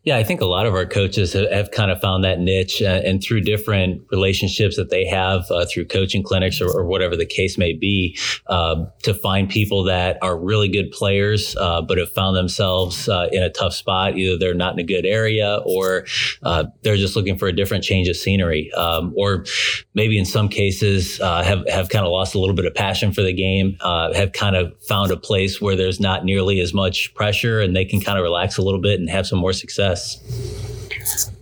Yeah, 0.06 0.18
I 0.18 0.24
think 0.26 0.42
a 0.42 0.46
lot 0.46 0.66
of 0.66 0.74
our 0.74 0.86
coaches 0.86 1.32
have, 1.32 1.50
have 1.50 1.72
kind 1.72 1.90
of 1.90 2.02
found 2.02 2.26
that 2.26 2.38
niche, 2.38 2.82
uh, 2.82 3.02
and 3.06 3.24
through 3.24 3.40
different 3.40 4.02
relationships 4.12 4.76
that 4.76 4.90
they 4.90 5.06
have 5.06 5.50
uh, 5.50 5.66
through 5.66 5.86
coaching 5.86 6.24
clinics 6.24 6.60
or, 6.60 6.68
or, 6.68 6.84
whatever 6.84 7.16
the 7.16 7.26
case 7.26 7.58
may 7.58 7.72
be, 7.72 8.18
uh, 8.48 8.84
to 9.04 9.14
find 9.14 9.50
people 9.50 9.86
that 9.86 10.18
are 10.22 10.38
really 10.38 10.68
good 10.68 10.92
players, 10.92 11.56
uh, 11.56 11.82
but 11.82 11.98
have 11.98 12.12
found 12.12 12.36
themselves 12.36 13.08
uh, 13.08 13.30
in 13.32 13.42
a 13.42 13.50
tough 13.50 13.74
spot. 13.74 14.18
Either 14.18 14.38
they're 14.38 14.54
not 14.54 14.74
in 14.74 14.80
a 14.80 14.84
good 14.84 15.06
area, 15.06 15.62
or 15.66 16.06
uh, 16.44 16.66
they're 16.82 16.98
just 16.98 17.16
looking 17.16 17.38
for 17.38 17.48
a 17.48 17.56
different 17.56 17.82
change 17.82 18.10
of 18.10 18.18
scenery, 18.18 18.70
um, 18.74 19.14
or 19.16 19.46
maybe 19.94 20.20
in 20.20 20.26
some 20.26 20.50
cases 20.50 21.18
have 21.20 21.66
have 21.70 21.88
kind 21.88 22.06
of 22.06 22.12
lost 22.12 22.36
a 22.36 22.40
little 22.40 22.56
bit 22.56 22.66
of 22.66 22.76
passion 22.76 23.14
for 23.14 23.22
the 23.22 23.34
game, 23.34 23.78
have 23.82 24.34
kind 24.34 24.58
of 24.58 24.74
found 24.84 25.12
a 25.12 25.18
place 25.18 25.62
where 25.62 25.78
there's 25.78 26.02
not 26.02 26.26
nearly 26.26 26.60
as 26.60 26.74
much 26.74 27.14
pressure, 27.16 27.62
and 27.62 27.74
they 27.74 27.86
can 27.86 28.02
kind 28.02 28.18
of 28.18 28.24
relax 28.24 28.58
a 28.58 28.62
little 28.62 28.82
bit 28.82 29.00
and 29.00 29.10
have 29.10 29.26
some 29.26 29.40
more 29.40 29.54
success. 29.54 29.93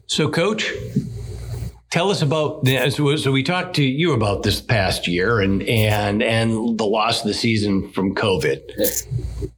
So, 0.08 0.30
coach, 0.30 0.72
tell 1.90 2.10
us 2.10 2.22
about 2.22 2.66
so, 2.68 3.16
so 3.16 3.32
we 3.32 3.44
talked 3.44 3.76
to 3.76 3.84
you 3.84 4.14
about 4.14 4.44
this 4.44 4.60
past 4.60 5.08
year 5.08 5.40
and 5.40 5.62
and 5.64 6.24
and 6.24 6.78
the 6.78 6.86
loss 6.86 7.22
of 7.22 7.28
the 7.28 7.34
season 7.34 7.92
from 7.92 8.16
COVID. 8.16 8.62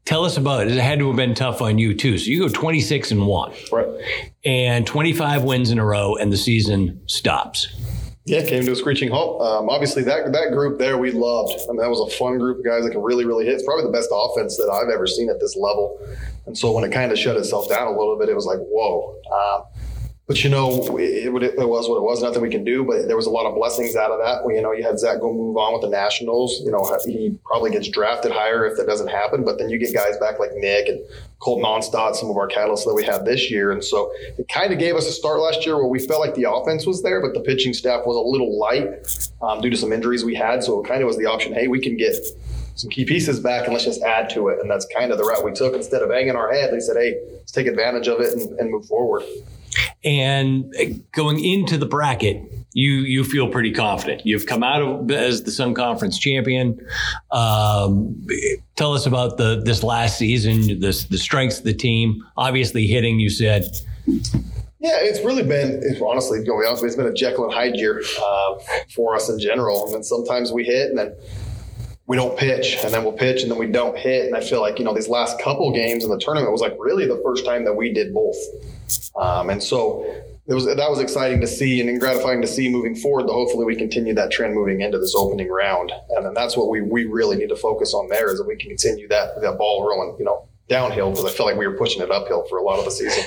Tell 0.05 0.25
us 0.25 0.35
about 0.35 0.67
it. 0.67 0.73
It 0.73 0.81
had 0.81 1.00
to 1.00 1.07
have 1.07 1.15
been 1.15 1.33
tough 1.33 1.62
on 1.62 1.77
you 1.77 1.93
too. 1.93 2.17
So 2.17 2.29
you 2.29 2.39
go 2.39 2.50
26 2.50 3.12
and 3.12 3.25
1. 3.25 3.53
Right. 3.71 3.88
And 4.43 4.85
25 4.85 5.43
wins 5.43 5.71
in 5.71 5.79
a 5.79 5.85
row 5.85 6.15
and 6.15 6.31
the 6.31 6.38
season 6.38 7.01
stops. 7.07 7.67
Yeah, 8.25 8.45
came 8.45 8.63
to 8.63 8.71
a 8.71 8.75
screeching 8.75 9.09
halt. 9.09 9.41
Um, 9.41 9.69
obviously, 9.69 10.01
that 10.03 10.31
that 10.31 10.51
group 10.53 10.79
there 10.79 10.97
we 10.97 11.12
loved. 11.12 11.59
I 11.67 11.73
mean, 11.73 11.81
that 11.81 11.89
was 11.89 12.13
a 12.13 12.17
fun 12.17 12.38
group 12.38 12.59
of 12.59 12.65
guys 12.65 12.85
that 12.85 12.91
can 12.91 13.01
really, 13.01 13.25
really 13.25 13.45
hit. 13.45 13.55
It's 13.55 13.65
probably 13.65 13.83
the 13.83 13.91
best 13.91 14.09
offense 14.13 14.55
that 14.55 14.69
I've 14.71 14.89
ever 14.89 15.05
seen 15.05 15.29
at 15.29 15.41
this 15.41 15.57
level. 15.57 16.00
And 16.45 16.57
so 16.57 16.71
when 16.71 16.83
it 16.83 16.91
kind 16.91 17.12
of 17.12 17.17
shut 17.17 17.38
itself 17.38 17.69
down 17.69 17.88
a 17.88 17.97
little 17.97 18.17
bit, 18.17 18.29
it 18.29 18.35
was 18.35 18.45
like, 18.45 18.59
whoa. 18.59 19.15
Um, 19.31 19.63
but 20.25 20.41
you 20.41 20.50
know, 20.50 20.97
it, 20.97 21.25
it, 21.25 21.67
was 21.67 21.89
what 21.89 21.97
it 21.97 22.01
was. 22.01 22.23
Nothing 22.23 22.41
we 22.41 22.50
can 22.50 22.63
do. 22.63 22.85
But 22.85 23.07
there 23.07 23.17
was 23.17 23.25
a 23.25 23.29
lot 23.29 23.45
of 23.45 23.55
blessings 23.55 23.97
out 23.97 24.09
of 24.09 24.19
that. 24.23 24.45
We, 24.45 24.55
you 24.55 24.62
know, 24.62 24.71
you 24.71 24.81
had 24.81 24.97
Zach 24.97 25.19
go 25.19 25.33
move 25.33 25.57
on 25.57 25.73
with 25.73 25.81
the 25.81 25.89
Nationals. 25.89 26.62
You 26.63 26.71
know, 26.71 26.97
he 27.05 27.38
probably 27.43 27.71
gets 27.71 27.89
drafted 27.89 28.31
higher 28.31 28.65
if 28.65 28.77
that 28.77 28.88
doesn't 28.88 29.09
happen. 29.09 29.43
But 29.43 29.57
then 29.57 29.69
you 29.69 29.77
get 29.77 29.93
guys 29.93 30.17
back 30.17 30.39
like 30.39 30.51
Nick 30.55 30.88
and 30.88 31.01
Colton 31.39 31.65
Onstad, 31.65 32.15
some 32.15 32.29
of 32.29 32.38
our 32.38 32.47
catalysts 32.47 32.85
that 32.85 32.93
we 32.93 33.03
had 33.03 33.25
this 33.25 33.51
year. 33.51 33.73
And 33.73 33.83
so 33.83 34.13
it 34.38 34.47
kind 34.47 34.71
of 34.71 34.79
gave 34.79 34.95
us 34.95 35.07
a 35.07 35.12
start 35.12 35.41
last 35.41 35.65
year 35.65 35.75
where 35.75 35.88
we 35.88 36.00
felt 36.00 36.21
like 36.21 36.35
the 36.35 36.50
offense 36.50 36.85
was 36.85 37.03
there, 37.03 37.19
but 37.19 37.33
the 37.33 37.41
pitching 37.41 37.73
staff 37.73 38.05
was 38.05 38.15
a 38.15 38.21
little 38.21 38.57
light 38.57 39.29
um, 39.41 39.59
due 39.59 39.69
to 39.69 39.77
some 39.77 39.91
injuries 39.91 40.23
we 40.23 40.35
had. 40.35 40.63
So 40.63 40.81
it 40.81 40.88
kind 40.88 41.01
of 41.01 41.07
was 41.07 41.17
the 41.17 41.25
option. 41.25 41.53
Hey, 41.53 41.67
we 41.67 41.81
can 41.81 41.97
get 41.97 42.15
some 42.75 42.89
key 42.89 43.05
pieces 43.05 43.39
back 43.39 43.65
and 43.65 43.73
let's 43.73 43.85
just 43.85 44.01
add 44.01 44.29
to 44.31 44.47
it. 44.49 44.59
And 44.59 44.69
that's 44.69 44.85
kind 44.95 45.11
of 45.11 45.17
the 45.17 45.23
route 45.23 45.43
we 45.43 45.51
took. 45.51 45.73
Instead 45.73 46.01
of 46.01 46.09
hanging 46.09 46.35
our 46.35 46.51
head, 46.51 46.71
they 46.73 46.79
said, 46.79 46.95
hey, 46.97 47.19
let's 47.33 47.51
take 47.51 47.67
advantage 47.67 48.07
of 48.07 48.19
it 48.19 48.33
and, 48.33 48.59
and 48.59 48.71
move 48.71 48.85
forward. 48.85 49.23
And 50.03 50.73
going 51.11 51.43
into 51.43 51.77
the 51.77 51.85
bracket, 51.85 52.41
you 52.73 52.91
you 52.91 53.23
feel 53.23 53.49
pretty 53.49 53.71
confident. 53.71 54.25
You've 54.25 54.45
come 54.45 54.63
out 54.63 54.81
of 54.81 55.09
as 55.11 55.43
the 55.43 55.51
Sun 55.51 55.73
Conference 55.75 56.19
champion. 56.19 56.79
Um, 57.31 58.27
tell 58.75 58.93
us 58.93 59.05
about 59.05 59.37
the 59.37 59.61
this 59.63 59.81
last 59.83 60.17
season, 60.17 60.79
the 60.79 61.05
the 61.09 61.17
strengths 61.17 61.59
of 61.59 61.63
the 61.63 61.73
team. 61.73 62.23
Obviously, 62.37 62.85
hitting. 62.85 63.19
You 63.19 63.29
said 63.29 63.65
Yeah, 64.83 64.97
it's 64.99 65.23
really 65.23 65.43
been, 65.43 65.79
it's 65.81 66.01
honestly, 66.01 66.43
going 66.43 66.67
honest, 66.67 66.83
it's 66.83 66.97
been 66.97 67.07
a 67.07 67.13
Jekyll 67.13 67.45
and 67.45 67.53
Hyde 67.53 67.77
year 67.77 68.03
uh, 68.21 68.55
for 68.93 69.15
us 69.15 69.29
in 69.29 69.39
general. 69.39 69.85
And 69.85 69.95
then 69.95 70.03
sometimes 70.03 70.51
we 70.51 70.65
hit, 70.65 70.89
and 70.89 70.97
then 70.97 71.15
we 72.05 72.17
don't 72.17 72.38
pitch, 72.38 72.77
and 72.83 72.93
then 72.93 73.03
we'll 73.03 73.13
pitch, 73.13 73.43
and 73.43 73.51
then 73.51 73.57
we 73.57 73.67
don't 73.67 73.98
hit. 73.98 74.25
And 74.25 74.36
I 74.36 74.41
feel 74.41 74.62
like 74.62 74.77
you 74.79 74.86
know 74.86 74.93
these 74.93 75.07
last 75.07 75.39
couple 75.39 75.72
games 75.72 76.03
in 76.03 76.10
the 76.10 76.19
tournament 76.19 76.51
was 76.51 76.62
like 76.62 76.75
really 76.77 77.07
the 77.07 77.22
first 77.24 77.45
time 77.45 77.63
that 77.65 77.74
we 77.74 77.93
did 77.93 78.13
both. 78.13 78.36
Um, 79.15 79.50
and 79.50 79.63
so 79.63 80.03
it 80.45 80.53
was 80.53 80.65
that 80.65 80.89
was 80.89 81.00
exciting 81.00 81.39
to 81.41 81.48
see 81.48 81.79
and 81.79 82.00
gratifying 82.00 82.41
to 82.41 82.48
see 82.48 82.67
moving 82.67 82.95
forward. 82.95 83.27
That 83.27 83.33
hopefully 83.33 83.65
we 83.65 83.75
continue 83.75 84.13
that 84.15 84.31
trend 84.31 84.53
moving 84.53 84.81
into 84.81 84.98
this 84.98 85.15
opening 85.15 85.50
round, 85.50 85.91
and 86.10 86.25
then 86.25 86.33
that's 86.33 86.57
what 86.57 86.69
we 86.69 86.81
we 86.81 87.05
really 87.05 87.38
need 87.38 87.50
to 87.50 87.55
focus 87.55 87.93
on 87.93 88.10
there 88.10 88.29
is 88.31 88.39
that 88.39 88.48
we 88.48 88.57
can 88.57 88.69
continue 88.69 89.07
that 89.07 89.41
that 89.41 89.57
ball 89.57 89.88
rolling, 89.88 90.17
you 90.19 90.25
know, 90.25 90.45
downhill 90.70 91.12
because 91.12 91.25
I 91.25 91.29
feel 91.29 91.46
like 91.46 91.58
we 91.58 91.67
were 91.67 91.77
pushing 91.77 92.01
it 92.01 92.10
uphill 92.10 92.46
for 92.50 92.58
a 92.58 92.63
lot 92.63 92.79
of 92.79 92.86
the 92.86 92.91
season. 92.91 93.24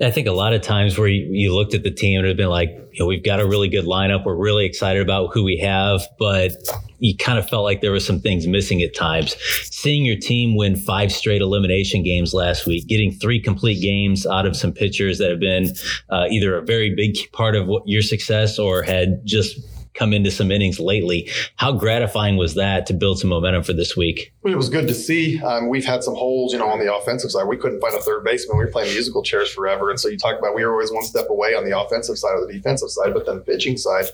I 0.00 0.10
think 0.10 0.26
a 0.26 0.32
lot 0.32 0.52
of 0.52 0.62
times 0.62 0.98
where 0.98 1.06
you, 1.06 1.28
you 1.30 1.54
looked 1.54 1.74
at 1.74 1.82
the 1.82 1.90
team 1.90 2.18
and 2.18 2.26
it 2.26 2.30
had 2.30 2.36
been 2.36 2.48
like, 2.48 2.70
you 2.92 3.00
know, 3.00 3.06
we've 3.06 3.22
got 3.22 3.40
a 3.40 3.46
really 3.46 3.68
good 3.68 3.84
lineup. 3.84 4.24
We're 4.24 4.34
really 4.34 4.64
excited 4.64 5.00
about 5.00 5.32
who 5.32 5.44
we 5.44 5.58
have, 5.58 6.02
but 6.18 6.52
you 6.98 7.16
kind 7.16 7.38
of 7.38 7.48
felt 7.48 7.62
like 7.64 7.82
there 7.82 7.92
were 7.92 8.00
some 8.00 8.20
things 8.20 8.46
missing 8.46 8.82
at 8.82 8.94
times. 8.94 9.36
Seeing 9.64 10.04
your 10.04 10.16
team 10.16 10.56
win 10.56 10.76
five 10.76 11.12
straight 11.12 11.40
elimination 11.42 12.02
games 12.02 12.34
last 12.34 12.66
week, 12.66 12.86
getting 12.88 13.12
three 13.12 13.40
complete 13.40 13.80
games 13.80 14.26
out 14.26 14.46
of 14.46 14.56
some 14.56 14.72
pitchers 14.72 15.18
that 15.18 15.30
have 15.30 15.40
been 15.40 15.72
uh, 16.10 16.26
either 16.30 16.56
a 16.56 16.62
very 16.62 16.94
big 16.94 17.16
part 17.32 17.54
of 17.54 17.66
what, 17.66 17.82
your 17.86 18.02
success 18.02 18.58
or 18.58 18.82
had 18.82 19.20
just 19.24 19.60
come 19.94 20.12
into 20.12 20.30
some 20.30 20.50
innings 20.50 20.80
lately. 20.80 21.28
How 21.56 21.72
gratifying 21.72 22.36
was 22.36 22.54
that 22.54 22.86
to 22.86 22.94
build 22.94 23.18
some 23.18 23.30
momentum 23.30 23.62
for 23.62 23.72
this 23.72 23.96
week? 23.96 24.32
It 24.44 24.56
was 24.56 24.68
good 24.68 24.88
to 24.88 24.94
see. 24.94 25.40
Um, 25.42 25.68
we've 25.68 25.84
had 25.84 26.02
some 26.02 26.14
holes, 26.14 26.52
you 26.52 26.58
know, 26.58 26.68
on 26.68 26.78
the 26.78 26.94
offensive 26.94 27.30
side. 27.30 27.44
We 27.46 27.56
couldn't 27.56 27.80
find 27.80 27.94
a 27.94 28.00
third 28.00 28.24
baseman. 28.24 28.58
We 28.58 28.64
were 28.64 28.70
playing 28.70 28.92
musical 28.92 29.22
chairs 29.22 29.52
forever. 29.52 29.90
And 29.90 30.00
so 30.00 30.08
you 30.08 30.16
talk 30.16 30.38
about 30.38 30.54
we 30.54 30.64
were 30.64 30.72
always 30.72 30.92
one 30.92 31.04
step 31.04 31.28
away 31.28 31.54
on 31.54 31.68
the 31.68 31.78
offensive 31.78 32.18
side 32.18 32.34
or 32.34 32.46
the 32.46 32.52
defensive 32.52 32.90
side, 32.90 33.12
but 33.14 33.26
then 33.26 33.36
the 33.36 33.42
pitching 33.42 33.76
side. 33.76 34.06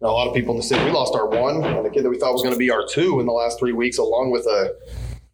You 0.00 0.08
a 0.08 0.08
lot 0.08 0.28
of 0.28 0.34
people 0.34 0.52
in 0.52 0.58
the 0.58 0.62
city, 0.62 0.84
we 0.84 0.90
lost 0.90 1.14
our 1.14 1.26
one 1.26 1.64
and 1.64 1.84
the 1.84 1.90
kid 1.90 2.04
that 2.04 2.10
we 2.10 2.18
thought 2.18 2.32
was 2.32 2.42
going 2.42 2.54
to 2.54 2.58
be 2.58 2.70
our 2.70 2.86
two 2.86 3.18
in 3.18 3.26
the 3.26 3.32
last 3.32 3.58
three 3.58 3.72
weeks, 3.72 3.98
along 3.98 4.30
with 4.30 4.44
a 4.46 4.76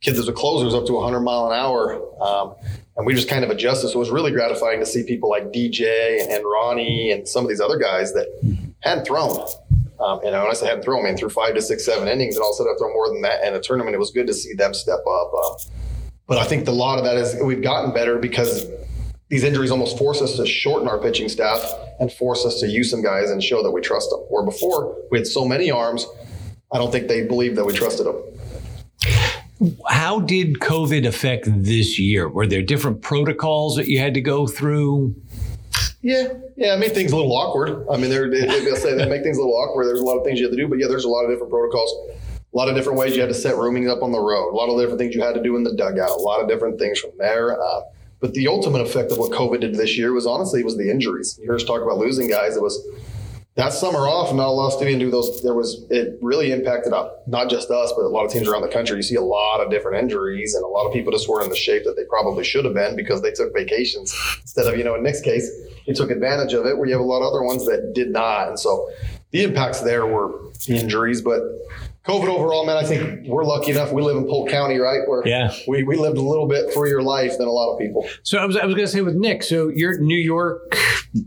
kid 0.00 0.14
that's 0.14 0.28
a 0.28 0.32
closer, 0.32 0.66
is 0.66 0.74
up 0.74 0.86
to 0.86 0.92
100 0.92 1.20
mile 1.20 1.50
an 1.50 1.58
hour. 1.58 2.00
Um, 2.22 2.54
and 2.96 3.06
we 3.06 3.14
just 3.14 3.28
kind 3.28 3.44
of 3.44 3.50
adjusted. 3.50 3.88
So 3.88 3.96
it 3.96 3.98
was 3.98 4.10
really 4.10 4.30
gratifying 4.30 4.80
to 4.80 4.86
see 4.86 5.02
people 5.02 5.30
like 5.30 5.52
DJ 5.52 6.26
and 6.28 6.44
Ronnie 6.44 7.10
and 7.10 7.26
some 7.26 7.44
of 7.44 7.48
these 7.48 7.60
other 7.60 7.78
guys 7.78 8.12
that 8.12 8.28
hadn't 8.80 9.06
thrown. 9.06 9.46
Um, 10.02 10.20
and 10.24 10.34
I 10.34 10.52
say 10.54 10.66
hadn't 10.66 10.82
thrown, 10.82 11.06
I 11.06 11.14
through 11.14 11.30
five 11.30 11.54
to 11.54 11.62
six, 11.62 11.84
seven 11.84 12.08
innings, 12.08 12.36
and 12.36 12.42
all 12.42 12.50
of 12.50 12.54
a 12.54 12.56
sudden 12.56 12.72
I've 12.72 12.78
thrown 12.78 12.92
more 12.92 13.08
than 13.08 13.22
that 13.22 13.44
in 13.44 13.54
a 13.54 13.60
tournament. 13.60 13.94
It 13.94 13.98
was 13.98 14.10
good 14.10 14.26
to 14.26 14.34
see 14.34 14.54
them 14.54 14.74
step 14.74 15.00
up. 15.08 15.32
Uh, 15.32 15.54
but 16.26 16.38
I 16.38 16.44
think 16.44 16.64
the 16.64 16.72
lot 16.72 16.98
of 16.98 17.04
that 17.04 17.16
is 17.16 17.36
we've 17.42 17.62
gotten 17.62 17.92
better 17.92 18.18
because 18.18 18.66
these 19.28 19.44
injuries 19.44 19.70
almost 19.70 19.96
force 19.96 20.20
us 20.20 20.36
to 20.36 20.46
shorten 20.46 20.88
our 20.88 20.98
pitching 20.98 21.28
staff 21.28 21.64
and 22.00 22.12
force 22.12 22.44
us 22.44 22.60
to 22.60 22.68
use 22.68 22.90
some 22.90 23.02
guys 23.02 23.30
and 23.30 23.42
show 23.42 23.62
that 23.62 23.70
we 23.70 23.80
trust 23.80 24.10
them. 24.10 24.20
Where 24.28 24.44
before 24.44 24.96
we 25.10 25.18
had 25.18 25.26
so 25.26 25.44
many 25.44 25.70
arms, 25.70 26.06
I 26.72 26.78
don't 26.78 26.90
think 26.90 27.08
they 27.08 27.26
believed 27.26 27.56
that 27.56 27.64
we 27.64 27.72
trusted 27.72 28.06
them. 28.06 29.72
How 29.88 30.20
did 30.20 30.54
COVID 30.54 31.06
affect 31.06 31.46
this 31.46 31.98
year? 31.98 32.28
Were 32.28 32.46
there 32.46 32.62
different 32.62 33.00
protocols 33.00 33.76
that 33.76 33.86
you 33.86 34.00
had 34.00 34.14
to 34.14 34.20
go 34.20 34.46
through? 34.46 35.14
Yeah, 36.02 36.32
yeah, 36.56 36.74
it 36.74 36.78
made 36.78 36.94
things 36.94 37.12
a 37.12 37.16
little 37.16 37.34
awkward. 37.34 37.86
I 37.88 37.96
mean, 37.96 38.10
they're, 38.10 38.28
they, 38.28 38.44
will 38.46 38.76
say 38.76 38.94
they 38.94 39.08
make 39.08 39.22
things 39.22 39.38
a 39.38 39.40
little 39.40 39.56
awkward. 39.56 39.86
There's 39.86 40.00
a 40.00 40.04
lot 40.04 40.18
of 40.18 40.24
things 40.24 40.40
you 40.40 40.46
have 40.46 40.52
to 40.52 40.60
do, 40.60 40.66
but 40.66 40.78
yeah, 40.80 40.88
there's 40.88 41.04
a 41.04 41.08
lot 41.08 41.24
of 41.24 41.30
different 41.30 41.50
protocols, 41.52 42.10
a 42.52 42.56
lot 42.56 42.68
of 42.68 42.74
different 42.74 42.98
ways 42.98 43.14
you 43.14 43.20
had 43.20 43.28
to 43.28 43.34
set 43.34 43.56
rooming 43.56 43.88
up 43.88 44.02
on 44.02 44.10
the 44.10 44.18
road, 44.18 44.50
a 44.50 44.56
lot 44.56 44.68
of 44.68 44.78
different 44.80 44.98
things 44.98 45.14
you 45.14 45.22
had 45.22 45.34
to 45.34 45.42
do 45.42 45.54
in 45.54 45.62
the 45.62 45.74
dugout, 45.76 46.10
a 46.10 46.14
lot 46.14 46.40
of 46.40 46.48
different 46.48 46.78
things 46.78 46.98
from 46.98 47.12
there. 47.18 47.60
Uh, 47.62 47.82
but 48.18 48.34
the 48.34 48.48
ultimate 48.48 48.80
effect 48.80 49.12
of 49.12 49.18
what 49.18 49.30
COVID 49.30 49.60
did 49.60 49.76
this 49.76 49.96
year 49.96 50.12
was 50.12 50.26
honestly 50.26 50.64
was 50.64 50.76
the 50.76 50.90
injuries. 50.90 51.38
You 51.40 51.48
heard 51.48 51.60
us 51.60 51.64
talk 51.64 51.82
about 51.82 51.98
losing 51.98 52.28
guys. 52.28 52.56
It 52.56 52.62
was 52.62 52.84
that 53.54 53.74
summer 53.74 54.08
off, 54.08 54.28
and 54.28 54.38
not 54.38 54.48
a 54.48 54.50
lot 54.50 54.72
of 54.72 54.80
to 54.80 54.98
do 54.98 55.10
those. 55.10 55.42
There 55.42 55.54
was 55.54 55.84
it 55.90 56.18
really 56.22 56.52
impacted 56.52 56.92
up 56.92 57.26
not 57.28 57.50
just 57.50 57.70
us, 57.70 57.92
but 57.94 58.04
a 58.04 58.08
lot 58.08 58.24
of 58.24 58.32
teams 58.32 58.48
around 58.48 58.62
the 58.62 58.68
country. 58.68 58.96
You 58.96 59.02
see 59.02 59.16
a 59.16 59.22
lot 59.22 59.60
of 59.60 59.70
different 59.70 60.02
injuries, 60.02 60.54
and 60.54 60.64
a 60.64 60.68
lot 60.68 60.86
of 60.86 60.92
people 60.92 61.12
just 61.12 61.28
weren't 61.28 61.44
in 61.44 61.50
the 61.50 61.56
shape 61.56 61.84
that 61.84 61.94
they 61.96 62.04
probably 62.04 62.44
should 62.44 62.64
have 62.64 62.74
been 62.74 62.96
because 62.96 63.20
they 63.20 63.30
took 63.30 63.52
vacations 63.52 64.14
instead 64.40 64.66
of 64.66 64.78
you 64.78 64.84
know 64.84 64.94
in 64.94 65.02
Nick's 65.02 65.20
case 65.20 65.50
he 65.84 65.92
took 65.92 66.10
advantage 66.10 66.54
of 66.54 66.64
it. 66.64 66.78
Where 66.78 66.86
you 66.86 66.92
have 66.92 67.02
a 67.02 67.04
lot 67.04 67.20
of 67.20 67.30
other 67.32 67.42
ones 67.42 67.66
that 67.66 67.92
did 67.94 68.10
not, 68.10 68.48
and 68.48 68.58
so 68.58 68.88
the 69.32 69.42
impacts 69.42 69.80
there 69.80 70.06
were 70.06 70.32
injuries, 70.66 71.20
but 71.20 71.42
COVID 72.04 72.26
overall, 72.26 72.66
man, 72.66 72.76
I 72.76 72.82
think 72.82 73.28
we're 73.28 73.44
lucky 73.44 73.70
enough. 73.70 73.92
We 73.92 74.02
live 74.02 74.16
in 74.16 74.24
Polk 74.24 74.48
County, 74.48 74.78
right? 74.78 75.00
Where 75.06 75.22
yeah. 75.24 75.54
we, 75.68 75.84
we 75.84 75.96
lived 75.96 76.18
a 76.18 76.22
little 76.22 76.48
bit 76.48 76.72
freer 76.74 77.00
life 77.00 77.38
than 77.38 77.46
a 77.46 77.52
lot 77.52 77.72
of 77.72 77.78
people. 77.78 78.08
So 78.24 78.38
I 78.38 78.44
was, 78.44 78.56
I 78.56 78.66
was 78.66 78.74
going 78.74 78.86
to 78.86 78.92
say 78.92 79.02
with 79.02 79.14
Nick, 79.14 79.44
so 79.44 79.68
you're 79.68 79.98
New 79.98 80.18
York, 80.18 80.76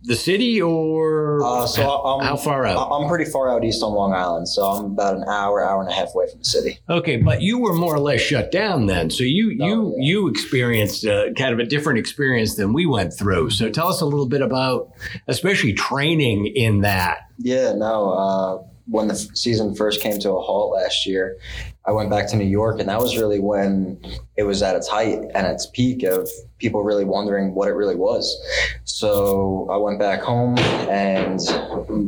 the 0.03 0.17
city, 0.17 0.62
or 0.62 1.41
uh, 1.46 1.65
so 1.65 1.89
I'm, 1.89 2.25
how 2.25 2.36
far 2.36 2.65
out? 2.65 2.89
I'm 2.91 3.08
pretty 3.08 3.24
far 3.24 3.50
out 3.50 3.63
east 3.63 3.82
on 3.84 3.94
Long 3.94 4.13
Island. 4.13 4.50
So 4.50 4.63
I'm 4.65 4.86
about 4.91 5.15
an 5.15 5.24
hour, 5.29 5.63
hour 5.63 5.82
and 5.82 5.89
a 5.89 5.94
half 5.94 6.13
away 6.13 6.27
from 6.29 6.39
the 6.39 6.46
city. 6.46 6.79
Okay. 6.89 7.17
But 7.17 7.41
you 7.41 7.58
were 7.60 7.74
more 7.74 7.96
or 7.96 8.00
less 8.00 8.20
shut 8.20 8.51
down 8.51 8.88
then. 8.88 9.10
So 9.10 9.24
you, 9.24 9.55
no, 9.55 9.65
you, 9.65 9.96
yeah. 9.98 10.05
you 10.05 10.27
experienced 10.27 11.05
a, 11.05 11.34
kind 11.38 11.53
of 11.53 11.60
a 11.60 11.65
different 11.65 12.00
experience 12.00 12.55
than 12.55 12.74
we 12.74 12.86
went 12.86 13.13
through. 13.13 13.51
So 13.51 13.70
tell 13.70 13.88
us 13.88 14.01
a 14.01 14.05
little 14.05 14.27
bit 14.27 14.41
about, 14.41 14.91
especially 15.29 15.72
training 15.72 16.48
in 16.48 16.82
that. 16.82 17.20
Yeah, 17.38 17.74
no, 17.74 18.10
uh, 18.12 18.75
when 18.88 19.08
the 19.08 19.15
season 19.15 19.75
first 19.75 20.01
came 20.01 20.20
to 20.20 20.32
a 20.32 20.42
halt 20.42 20.74
last 20.74 21.06
year, 21.06 21.38
I 21.88 21.92
went 21.92 22.10
back 22.10 22.27
to 22.30 22.36
New 22.36 22.46
York, 22.46 22.80
and 22.80 22.89
that 22.89 23.00
was 23.00 23.18
really 23.18 23.39
when 23.39 24.00
it 24.38 24.44
was 24.44 24.62
at 24.63 24.75
its 24.75 24.88
height 24.88 25.20
and 25.36 25.48
its 25.48 25.68
peak 25.68 26.04
of 26.04 26.30
people 26.58 26.84
really 26.84 27.06
wondering 27.06 27.54
what 27.54 27.68
it 27.68 27.74
really 27.74 27.96
was. 27.96 28.36
So 28.86 29.68
I 29.70 29.77
went 29.77 30.00
back 30.00 30.22
home, 30.22 30.58
and 30.58 31.39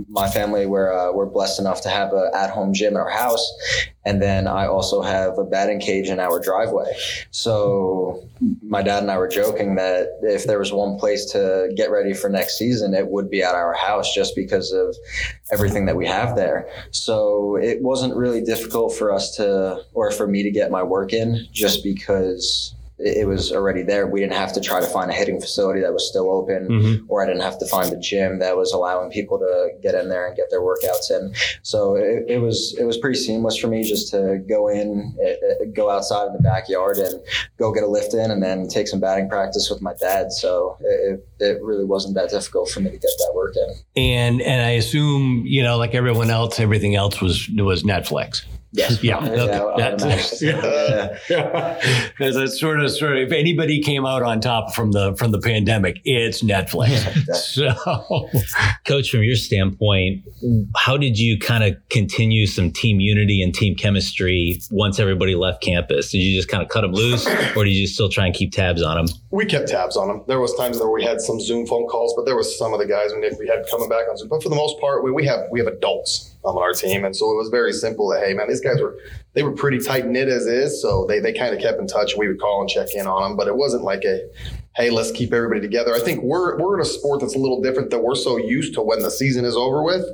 my 0.09 0.29
family 0.29 0.65
were 0.65 0.91
uh, 0.91 1.11
were 1.11 1.25
blessed 1.25 1.59
enough 1.59 1.81
to 1.81 1.89
have 1.89 2.13
an 2.13 2.31
at 2.33 2.49
home 2.49 2.73
gym 2.73 2.93
in 2.93 2.97
our 2.97 3.09
house, 3.09 3.45
and 4.05 4.21
then 4.21 4.47
I 4.47 4.65
also 4.67 5.01
have 5.01 5.37
a 5.37 5.43
batting 5.43 5.79
cage 5.79 6.09
in 6.09 6.19
our 6.19 6.39
driveway. 6.39 6.91
So 7.31 8.23
my 8.63 8.81
dad 8.81 9.03
and 9.03 9.11
I 9.11 9.17
were 9.17 9.27
joking 9.27 9.75
that 9.75 10.07
if 10.23 10.45
there 10.45 10.59
was 10.59 10.71
one 10.71 10.97
place 10.97 11.25
to 11.33 11.71
get 11.75 11.91
ready 11.91 12.13
for 12.13 12.29
next 12.29 12.57
season, 12.57 12.93
it 12.93 13.07
would 13.09 13.29
be 13.29 13.43
at 13.43 13.53
our 13.53 13.73
house, 13.73 14.13
just 14.13 14.35
because 14.35 14.71
of 14.71 14.95
everything 15.51 15.85
that 15.85 15.95
we 15.95 16.07
have 16.07 16.35
there. 16.35 16.69
So 16.91 17.57
it 17.57 17.81
wasn't 17.81 18.15
really 18.15 18.41
difficult 18.41 18.95
for 18.95 19.11
us 19.11 19.35
to, 19.37 19.66
or 19.93 20.11
for 20.11 20.27
me 20.27 20.43
to 20.43 20.51
get 20.51 20.71
my 20.71 20.83
work 20.83 21.13
in, 21.13 21.47
just 21.51 21.83
because 21.83 22.75
it 22.99 23.27
was 23.27 23.51
already 23.51 23.83
there. 23.83 24.07
We 24.07 24.19
didn't 24.21 24.33
have 24.33 24.53
to 24.53 24.61
try 24.61 24.79
to 24.79 24.87
find 24.87 25.11
a 25.11 25.13
hitting 25.13 25.39
facility 25.39 25.81
that 25.81 25.93
was 25.93 26.07
still 26.07 26.31
open, 26.31 26.67
mm-hmm. 26.67 27.05
or 27.07 27.21
I 27.21 27.27
didn't 27.27 27.43
have 27.43 27.59
to 27.59 27.67
find 27.67 27.93
a 27.93 27.99
gym 27.99 28.39
that 28.39 28.57
was 28.57 28.71
allowing 28.73 29.11
people 29.11 29.37
to 29.37 29.69
get 29.81 29.93
in 29.93 30.09
there 30.09 30.27
and 30.27 30.35
get 30.35 30.49
their 30.49 30.61
workouts 30.61 31.11
in. 31.11 31.33
So 31.61 31.95
it, 31.95 32.25
it 32.27 32.39
was 32.39 32.75
it 32.79 32.85
was 32.85 32.97
pretty 32.97 33.19
seamless 33.19 33.57
for 33.57 33.67
me 33.67 33.83
just 33.83 34.09
to 34.11 34.43
go 34.49 34.67
in, 34.67 35.15
eh, 35.23 35.29
eh, 35.29 35.65
go 35.75 35.91
outside 35.91 36.27
in 36.27 36.33
the 36.33 36.41
backyard, 36.41 36.97
and 36.97 37.21
go 37.59 37.71
get 37.71 37.83
a 37.83 37.87
lift 37.87 38.13
in, 38.13 38.31
and 38.31 38.41
then 38.41 38.67
take 38.67 38.87
some 38.87 38.99
batting 38.99 39.29
practice 39.29 39.69
with 39.69 39.81
my 39.81 39.93
dad. 39.99 40.31
So 40.31 40.77
it, 40.81 41.27
it 41.39 41.61
really 41.61 41.85
wasn't 41.85 42.15
that 42.15 42.31
difficult 42.31 42.69
for 42.69 42.79
me 42.79 42.89
to 42.89 42.97
get 42.97 43.11
that 43.19 43.31
work 43.35 43.55
in. 43.55 44.01
And 44.03 44.41
and 44.41 44.65
I 44.65 44.71
assume 44.71 45.43
you 45.45 45.61
know, 45.61 45.77
like 45.77 45.93
everyone 45.93 46.31
else, 46.31 46.59
everything 46.59 46.95
else 46.95 47.21
was 47.21 47.47
was 47.49 47.83
Netflix. 47.83 48.43
Yes. 48.71 49.01
Yeah. 49.07 49.17
Uh, 49.17 49.75
yeah, 49.77 49.95
that's, 49.95 50.41
yeah. 50.41 51.17
yeah. 51.29 51.81
As 52.19 52.35
a 52.35 52.47
sort 52.47 52.81
of 52.81 52.91
sort 52.91 53.13
of 53.13 53.19
if 53.19 53.31
anybody 53.31 53.81
came 53.81 54.05
out 54.05 54.21
on 54.21 54.41
top 54.41 54.75
from 54.75 54.91
the 54.91 55.15
from 55.15 55.31
the 55.31 55.39
pandemic, 55.39 56.01
it's 56.03 56.43
Netflix. 56.43 57.35
so 57.35 58.27
coach, 58.85 59.09
from 59.09 59.23
your 59.23 59.35
standpoint, 59.35 60.23
how 60.75 60.97
did 60.97 61.17
you 61.17 61.39
kind 61.39 61.63
of 61.63 61.77
continue 61.89 62.45
some 62.47 62.71
team 62.71 62.99
unity 62.99 63.41
and 63.41 63.53
team 63.53 63.75
chemistry 63.75 64.59
once 64.71 64.99
everybody 64.99 65.35
left 65.35 65.61
campus? 65.61 66.11
Did 66.11 66.19
you 66.19 66.35
just 66.35 66.49
kind 66.49 66.61
of 66.61 66.69
cut 66.69 66.81
them 66.81 66.91
loose 66.91 67.25
or 67.55 67.63
did 67.63 67.73
you 67.73 67.87
still 67.87 68.09
try 68.09 68.25
and 68.25 68.35
keep 68.35 68.51
tabs 68.51 68.81
on 68.81 68.97
them? 68.97 69.15
We 69.31 69.45
kept 69.45 69.69
tabs 69.69 69.95
on 69.95 70.07
them. 70.07 70.23
There 70.27 70.39
was 70.39 70.53
times 70.55 70.79
where 70.79 70.89
we 70.89 71.03
had 71.03 71.21
some 71.21 71.39
Zoom 71.39 71.65
phone 71.65 71.87
calls, 71.87 72.13
but 72.15 72.25
there 72.25 72.35
was 72.35 72.57
some 72.57 72.73
of 72.73 72.79
the 72.79 72.85
guys 72.85 73.11
when 73.11 73.21
we 73.39 73.47
had 73.47 73.65
coming 73.69 73.87
back 73.87 74.09
on 74.09 74.17
Zoom. 74.17 74.27
But 74.27 74.43
for 74.43 74.49
the 74.49 74.55
most 74.55 74.79
part, 74.81 75.03
we, 75.03 75.11
we 75.11 75.25
have 75.25 75.41
we 75.51 75.59
have 75.59 75.67
adults 75.67 76.33
on 76.47 76.61
our 76.61 76.73
team. 76.73 77.03
And 77.03 77.15
so 77.15 77.31
it 77.31 77.35
was 77.35 77.49
very 77.49 77.73
simple 77.73 78.07
that, 78.09 78.25
hey, 78.25 78.33
man, 78.33 78.47
these 78.47 78.61
guys 78.61 78.81
were, 78.81 78.97
they 79.33 79.43
were 79.43 79.51
pretty 79.51 79.79
tight 79.79 80.07
knit 80.07 80.29
as 80.29 80.45
is. 80.45 80.81
So 80.81 81.05
they, 81.05 81.19
they 81.19 81.33
kind 81.33 81.53
of 81.53 81.61
kept 81.61 81.79
in 81.79 81.87
touch. 81.87 82.15
We 82.17 82.27
would 82.27 82.39
call 82.39 82.61
and 82.61 82.69
check 82.69 82.93
in 82.93 83.05
on 83.05 83.21
them, 83.21 83.37
but 83.37 83.47
it 83.47 83.55
wasn't 83.55 83.83
like 83.83 84.03
a, 84.05 84.27
hey, 84.75 84.89
let's 84.89 85.11
keep 85.11 85.33
everybody 85.33 85.61
together. 85.61 85.93
I 85.93 85.99
think 85.99 86.23
we're, 86.23 86.57
we're 86.57 86.75
in 86.75 86.81
a 86.81 86.85
sport 86.85 87.21
that's 87.21 87.35
a 87.35 87.39
little 87.39 87.61
different 87.61 87.89
that 87.89 87.99
we're 87.99 88.15
so 88.15 88.37
used 88.37 88.73
to 88.75 88.81
when 88.81 89.01
the 89.01 89.11
season 89.11 89.45
is 89.45 89.55
over 89.55 89.83
with. 89.83 90.05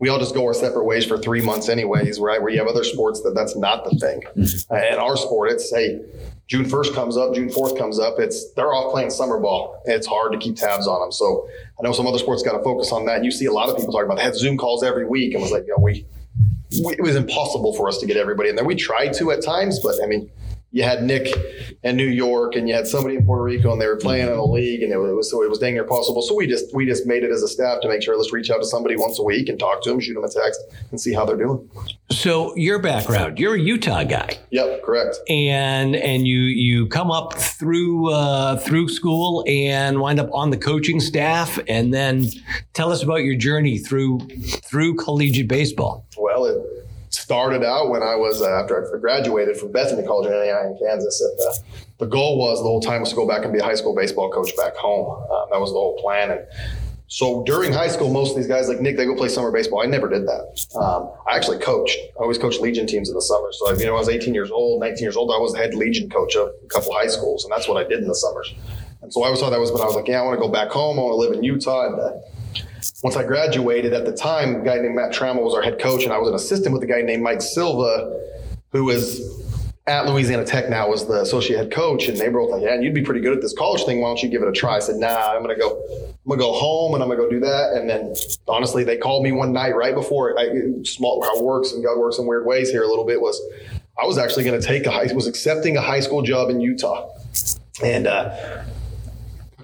We 0.00 0.08
all 0.08 0.18
just 0.18 0.34
go 0.34 0.46
our 0.46 0.54
separate 0.54 0.84
ways 0.84 1.04
for 1.04 1.18
three 1.18 1.42
months, 1.42 1.68
anyways, 1.68 2.18
right? 2.18 2.40
Where 2.40 2.50
you 2.50 2.58
have 2.58 2.68
other 2.68 2.84
sports 2.84 3.22
that 3.22 3.34
that's 3.34 3.54
not 3.54 3.84
the 3.84 3.90
thing. 3.98 4.22
Mm-hmm. 4.36 4.72
Uh, 4.72 4.94
in 4.94 4.98
our 4.98 5.16
sport, 5.16 5.52
it's 5.52 5.70
hey, 5.70 6.00
June 6.46 6.64
1st 6.64 6.94
comes 6.94 7.16
up, 7.16 7.34
June 7.34 7.48
4th 7.48 7.78
comes 7.78 8.00
up. 8.00 8.18
It's 8.18 8.52
they're 8.54 8.72
off 8.72 8.92
playing 8.92 9.10
summer 9.10 9.38
ball. 9.38 9.80
It's 9.84 10.06
hard 10.06 10.32
to 10.32 10.38
keep 10.38 10.56
tabs 10.56 10.88
on 10.88 11.00
them. 11.00 11.12
So 11.12 11.46
I 11.78 11.82
know 11.84 11.92
some 11.92 12.08
other 12.08 12.18
sports 12.18 12.42
got 12.42 12.56
to 12.56 12.64
focus 12.64 12.90
on 12.90 13.04
that. 13.06 13.16
And 13.16 13.24
you 13.24 13.30
see 13.30 13.44
a 13.44 13.52
lot 13.52 13.68
of 13.68 13.76
people 13.76 13.92
talking 13.92 14.06
about 14.06 14.16
they 14.16 14.24
had 14.24 14.34
Zoom 14.34 14.56
calls 14.56 14.82
every 14.82 15.06
week 15.06 15.32
and 15.34 15.42
was 15.42 15.52
like, 15.52 15.64
you 15.66 15.74
know, 15.76 15.82
we, 15.82 16.04
we, 16.82 16.94
it 16.94 17.02
was 17.02 17.14
impossible 17.14 17.74
for 17.74 17.86
us 17.86 17.98
to 17.98 18.06
get 18.06 18.16
everybody 18.16 18.48
in 18.48 18.56
there. 18.56 18.64
We 18.64 18.74
tried 18.74 19.12
to 19.14 19.30
at 19.30 19.44
times, 19.44 19.78
but 19.80 19.94
I 20.02 20.06
mean, 20.06 20.28
you 20.72 20.82
had 20.84 21.02
Nick 21.02 21.26
in 21.82 21.96
New 21.96 22.06
York 22.06 22.54
and 22.54 22.68
you 22.68 22.74
had 22.74 22.86
somebody 22.86 23.16
in 23.16 23.24
Puerto 23.26 23.42
Rico 23.42 23.72
and 23.72 23.80
they 23.80 23.86
were 23.88 23.96
playing 23.96 24.28
in 24.28 24.32
a 24.34 24.44
league 24.44 24.82
and 24.82 24.92
it 24.92 24.98
was 24.98 25.30
so 25.30 25.42
it 25.42 25.50
was 25.50 25.58
dang 25.58 25.74
near 25.74 25.84
possible. 25.84 26.22
So 26.22 26.34
we 26.34 26.46
just 26.46 26.72
we 26.74 26.86
just 26.86 27.06
made 27.06 27.24
it 27.24 27.30
as 27.32 27.42
a 27.42 27.48
staff 27.48 27.80
to 27.82 27.88
make 27.88 28.02
sure 28.02 28.16
let's 28.16 28.32
reach 28.32 28.50
out 28.50 28.58
to 28.58 28.64
somebody 28.66 28.96
once 28.96 29.18
a 29.18 29.22
week 29.22 29.48
and 29.48 29.58
talk 29.58 29.82
to 29.82 29.90
them, 29.90 29.98
shoot 30.00 30.14
them 30.14 30.24
a 30.24 30.28
text, 30.30 30.60
and 30.90 31.00
see 31.00 31.12
how 31.12 31.24
they're 31.24 31.36
doing. 31.36 31.68
So 32.10 32.54
your 32.56 32.78
background, 32.80 33.38
you're 33.38 33.54
a 33.54 33.60
Utah 33.60 34.04
guy, 34.04 34.38
Yep, 34.50 34.82
correct. 34.84 35.18
and 35.28 35.96
and 35.96 36.26
you 36.26 36.40
you 36.40 36.86
come 36.86 37.10
up 37.10 37.34
through 37.34 38.10
uh, 38.12 38.56
through 38.58 38.88
school 38.88 39.44
and 39.48 40.00
wind 40.00 40.20
up 40.20 40.28
on 40.32 40.50
the 40.50 40.56
coaching 40.56 41.00
staff, 41.00 41.58
and 41.68 41.92
then 41.92 42.26
tell 42.74 42.92
us 42.92 43.02
about 43.02 43.22
your 43.24 43.36
journey 43.36 43.78
through 43.78 44.20
through 44.64 44.94
collegiate 44.96 45.48
baseball. 45.48 46.06
Well, 46.16 46.44
it 46.44 46.56
started 47.10 47.64
out 47.64 47.90
when 47.90 48.02
I 48.02 48.14
was 48.14 48.40
uh, 48.40 48.48
after 48.48 48.94
I 48.94 48.98
graduated 48.98 49.56
from 49.56 49.72
Bethany 49.72 50.06
College 50.06 50.26
in 50.26 50.32
NAI 50.32 50.66
in 50.66 50.78
Kansas. 50.78 51.22
The 51.98 52.06
goal 52.06 52.38
was 52.38 52.58
the 52.58 52.64
whole 52.64 52.80
time 52.80 53.00
was 53.00 53.10
to 53.10 53.16
go 53.16 53.28
back 53.28 53.44
and 53.44 53.52
be 53.52 53.58
a 53.58 53.64
high 53.64 53.74
school 53.74 53.94
baseball 53.94 54.30
coach 54.30 54.56
back 54.56 54.74
home. 54.76 55.22
Um, 55.30 55.48
that 55.50 55.60
was 55.60 55.70
the 55.70 55.78
whole 55.78 56.00
plan. 56.00 56.30
And 56.30 56.40
so 57.08 57.42
during 57.42 57.72
high 57.72 57.88
school, 57.88 58.10
most 58.10 58.30
of 58.30 58.36
these 58.36 58.46
guys 58.46 58.68
like 58.68 58.80
Nick, 58.80 58.96
they 58.96 59.04
go 59.04 59.16
play 59.16 59.28
summer 59.28 59.50
baseball. 59.50 59.82
I 59.82 59.86
never 59.86 60.08
did 60.08 60.26
that. 60.28 60.66
Um, 60.80 61.10
I 61.28 61.36
actually 61.36 61.58
coached. 61.58 61.98
I 62.18 62.22
always 62.22 62.38
coached 62.38 62.60
Legion 62.60 62.86
teams 62.86 63.08
in 63.08 63.16
the 63.16 63.22
summer. 63.22 63.48
So 63.52 63.72
you 63.72 63.86
know, 63.86 63.96
I 63.96 63.98
was 63.98 64.08
18 64.08 64.32
years 64.32 64.50
old, 64.52 64.80
19 64.80 65.02
years 65.02 65.16
old. 65.16 65.32
I 65.34 65.38
was 65.38 65.54
head 65.56 65.74
Legion 65.74 66.08
coach 66.08 66.36
of 66.36 66.48
a 66.64 66.68
couple 66.68 66.94
high 66.94 67.08
schools, 67.08 67.44
and 67.44 67.52
that's 67.52 67.66
what 67.66 67.84
I 67.84 67.88
did 67.88 67.98
in 67.98 68.06
the 68.06 68.14
summers. 68.14 68.54
And 69.02 69.12
so 69.12 69.22
I 69.22 69.26
always 69.26 69.40
thought 69.40 69.50
that 69.50 69.58
was, 69.58 69.72
but 69.72 69.80
I 69.80 69.86
was 69.86 69.96
like, 69.96 70.06
yeah, 70.06 70.20
I 70.20 70.22
want 70.22 70.38
to 70.38 70.40
go 70.40 70.52
back 70.52 70.70
home. 70.70 70.98
I 70.98 71.02
want 71.02 71.12
to 71.14 71.16
live 71.16 71.32
in 71.32 71.42
Utah. 71.42 71.86
And 71.86 72.00
uh, 72.00 72.12
once 73.02 73.16
I 73.16 73.24
graduated, 73.24 73.92
at 73.94 74.04
the 74.04 74.12
time, 74.12 74.56
a 74.56 74.64
guy 74.64 74.76
named 74.76 74.94
Matt 74.94 75.12
Trammell 75.12 75.42
was 75.42 75.54
our 75.54 75.62
head 75.62 75.78
coach, 75.78 76.04
and 76.04 76.12
I 76.12 76.18
was 76.18 76.28
an 76.28 76.34
assistant 76.34 76.74
with 76.74 76.82
a 76.82 76.86
guy 76.86 77.00
named 77.00 77.22
Mike 77.22 77.40
Silva, 77.40 78.20
who 78.72 78.84
was 78.84 79.20
at 79.86 80.06
Louisiana 80.06 80.44
Tech 80.44 80.68
now 80.68 80.88
was 80.88 81.06
the 81.06 81.22
associate 81.22 81.56
head 81.56 81.72
coach, 81.72 82.08
and 82.08 82.16
they 82.16 82.28
were 82.28 82.40
both 82.40 82.50
like, 82.50 82.62
"Yeah, 82.62 82.74
and 82.74 82.84
you'd 82.84 82.94
be 82.94 83.02
pretty 83.02 83.20
good 83.20 83.32
at 83.32 83.40
this 83.40 83.54
college 83.54 83.84
thing. 83.84 84.00
Why 84.00 84.08
don't 84.08 84.22
you 84.22 84.28
give 84.28 84.42
it 84.42 84.48
a 84.48 84.52
try?" 84.52 84.76
I 84.76 84.78
said, 84.78 84.96
"Nah, 84.96 85.32
I'm 85.32 85.42
gonna 85.42 85.56
go. 85.56 85.82
I'm 85.90 86.28
gonna 86.28 86.40
go 86.40 86.52
home, 86.52 86.94
and 86.94 87.02
I'm 87.02 87.08
gonna 87.08 87.20
go 87.20 87.28
do 87.28 87.40
that." 87.40 87.72
And 87.72 87.88
then, 87.88 88.14
honestly, 88.46 88.84
they 88.84 88.98
called 88.98 89.24
me 89.24 89.32
one 89.32 89.52
night 89.52 89.74
right 89.74 89.94
before 89.94 90.38
I 90.38 90.50
small 90.84 91.22
how 91.22 91.38
it 91.38 91.42
works, 91.42 91.72
and 91.72 91.82
God 91.82 91.98
works 91.98 92.18
in 92.18 92.26
weird 92.26 92.46
ways 92.46 92.70
here 92.70 92.82
a 92.82 92.86
little 92.86 93.04
bit. 93.04 93.20
Was 93.20 93.40
I 94.00 94.06
was 94.06 94.18
actually 94.18 94.44
going 94.44 94.60
to 94.60 94.66
take 94.66 94.86
a 94.86 94.90
high 94.90 95.12
was 95.12 95.26
accepting 95.26 95.76
a 95.76 95.80
high 95.80 96.00
school 96.00 96.22
job 96.22 96.50
in 96.50 96.60
Utah, 96.60 97.08
and 97.82 98.06
uh, 98.06 98.62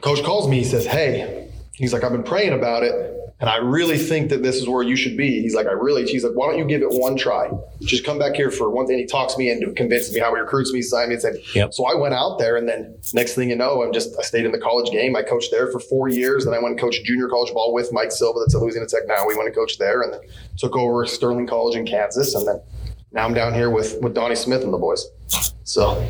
coach 0.01 0.25
calls 0.25 0.49
me. 0.49 0.59
He 0.59 0.65
says, 0.65 0.87
"Hey," 0.87 1.51
he's 1.73 1.93
like, 1.93 2.03
"I've 2.03 2.13
been 2.13 2.25
praying 2.25 2.55
about 2.55 2.83
it." 2.83 3.16
And 3.39 3.51
I 3.51 3.57
really 3.57 3.99
think 3.99 4.31
that 4.31 4.43
this 4.43 4.57
is 4.57 4.67
where 4.67 4.83
you 4.83 4.97
should 4.97 5.15
be. 5.15 5.43
He's 5.43 5.55
like, 5.55 5.67
I 5.67 5.73
really, 5.73 6.05
he's 6.07 6.25
like, 6.25 6.33
why 6.35 6.49
don't 6.49 6.59
you 6.59 6.65
give 6.65 6.81
it 6.81 6.89
one 6.89 7.17
try? 7.17 7.51
Just 7.83 8.03
come 8.03 8.19
back 8.19 8.35
here 8.35 8.51
for 8.51 8.71
one 8.71 8.87
thing. 8.87 8.97
He 8.99 9.05
talks 9.05 9.37
me 9.37 9.51
into 9.51 9.71
convinces 9.73 10.15
me 10.15 10.21
how 10.21 10.35
he 10.35 10.41
recruits 10.41 10.73
me, 10.73 10.81
sign 10.81 11.09
me, 11.09 11.15
and 11.17 11.23
said, 11.23 11.37
Yep. 11.55 11.75
so 11.75 11.85
I 11.85 11.95
went 11.95 12.15
out 12.15 12.39
there 12.39 12.57
and 12.57 12.67
then 12.67 12.97
next 13.13 13.35
thing 13.35 13.51
you 13.51 13.57
know, 13.57 13.83
I'm 13.83 13.93
just, 13.93 14.19
I 14.19 14.23
stayed 14.23 14.47
in 14.47 14.53
the 14.53 14.59
college 14.59 14.91
game. 14.91 15.17
I 15.17 15.23
coached 15.23 15.51
there 15.51 15.71
for 15.71 15.81
four 15.81 16.09
years. 16.09 16.47
Then 16.47 16.55
I 16.55 16.59
went 16.59 16.71
and 16.71 16.81
coached 16.81 17.05
junior 17.05 17.29
college 17.29 17.53
ball 17.53 17.75
with 17.75 17.93
Mike 17.93 18.11
Silva 18.11 18.41
that's 18.41 18.55
at 18.55 18.63
Louisiana 18.63 18.87
Tech 18.89 19.03
now. 19.07 19.27
We 19.27 19.35
went 19.37 19.49
and 19.49 19.55
coached 19.55 19.79
there 19.79 20.01
and 20.01 20.15
then 20.15 20.21
took 20.57 20.75
over 20.75 21.05
Sterling 21.05 21.47
College 21.47 21.77
in 21.77 21.85
Kansas. 21.85 22.35
And 22.35 22.49
then 22.49 22.63
now 23.13 23.27
I'm 23.27 23.35
down 23.35 23.53
here 23.53 23.69
with, 23.69 24.01
with 24.01 24.15
Donnie 24.15 24.35
Smith 24.35 24.63
and 24.63 24.73
the 24.73 24.79
boys. 24.79 25.05
So 25.65 26.03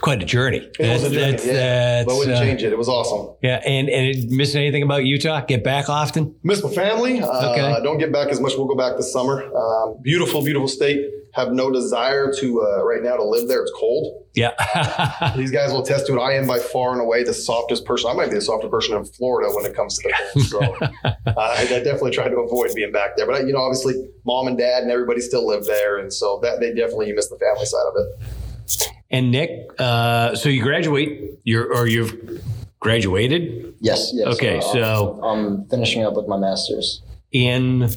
quite 0.00 0.22
a 0.22 0.26
journey. 0.26 0.58
it 0.78 0.92
was 0.92 1.04
a 1.04 1.10
journey. 1.10 1.20
That's- 1.32 1.46
yeah. 1.46 1.52
that's, 1.52 2.06
but 2.06 2.16
wouldn't 2.16 2.36
uh, 2.36 2.40
change 2.40 2.62
it. 2.62 2.72
It 2.72 2.78
was 2.78 2.88
awesome. 2.88 3.34
yeah, 3.42 3.60
and 3.66 3.88
and 3.88 4.06
it- 4.06 4.30
miss 4.30 4.54
anything 4.54 4.82
about 4.82 5.04
Utah? 5.04 5.40
Get 5.44 5.62
back 5.64 5.88
often? 5.88 6.34
Miss 6.42 6.62
my 6.62 6.70
family. 6.70 7.20
Uh, 7.20 7.50
Okay. 7.52 7.82
Don't 7.82 7.98
get 7.98 8.12
back 8.12 8.28
as 8.28 8.40
much. 8.40 8.52
We'll 8.56 8.66
go 8.66 8.74
back 8.76 8.96
this 8.96 9.12
summer. 9.12 9.44
Um, 9.54 9.98
beautiful, 10.02 10.42
beautiful 10.44 10.68
state. 10.68 11.04
Have 11.32 11.52
no 11.52 11.70
desire 11.70 12.32
to 12.40 12.62
uh, 12.62 12.84
right 12.84 13.02
now 13.02 13.16
to 13.16 13.22
live 13.24 13.46
there. 13.46 13.62
It's 13.62 13.72
cold. 13.78 14.24
Yeah. 14.34 14.50
These 15.36 15.50
guys 15.52 15.70
will 15.72 15.82
attest 15.82 16.06
to 16.08 16.16
it. 16.16 16.20
I 16.20 16.34
am 16.34 16.46
by 16.46 16.58
far 16.58 16.92
and 16.92 17.00
away 17.00 17.22
the 17.22 17.32
softest 17.32 17.84
person. 17.84 18.10
I 18.10 18.14
might 18.14 18.30
be 18.30 18.34
the 18.34 18.40
softest 18.40 18.70
person 18.72 18.96
in 18.96 19.04
Florida 19.04 19.48
when 19.54 19.64
it 19.64 19.74
comes 19.74 19.96
to 19.98 20.08
the 20.08 20.14
cold. 20.32 20.46
So 20.46 20.60
uh, 21.04 21.34
I, 21.38 21.62
I 21.62 21.66
definitely 21.66 22.10
try 22.12 22.28
to 22.28 22.36
avoid 22.36 22.74
being 22.74 22.90
back 22.92 23.16
there. 23.16 23.26
But 23.26 23.46
you 23.46 23.52
know, 23.52 23.60
obviously, 23.60 23.94
mom 24.24 24.48
and 24.48 24.58
dad 24.58 24.82
and 24.82 24.90
everybody 24.90 25.20
still 25.20 25.46
live 25.46 25.66
there, 25.66 25.98
and 25.98 26.12
so 26.12 26.40
that 26.42 26.58
they 26.60 26.74
definitely 26.74 27.08
you 27.08 27.14
miss 27.14 27.28
the 27.28 27.38
family 27.38 27.64
side 27.64 27.86
of 27.88 27.94
it. 27.96 28.90
And 29.10 29.30
Nick, 29.30 29.70
uh, 29.78 30.34
so 30.34 30.48
you 30.48 30.62
graduate, 30.62 31.38
you're 31.44 31.72
or 31.74 31.86
you've 31.86 32.42
graduated 32.80 33.74
Yes. 33.80 34.10
yes. 34.14 34.26
Okay, 34.34 34.60
so- 34.60 35.20
I'm 35.22 35.64
finishing 35.66 36.04
up 36.04 36.14
with 36.14 36.26
my 36.28 36.36
master's 36.38 37.02
in 37.32 37.88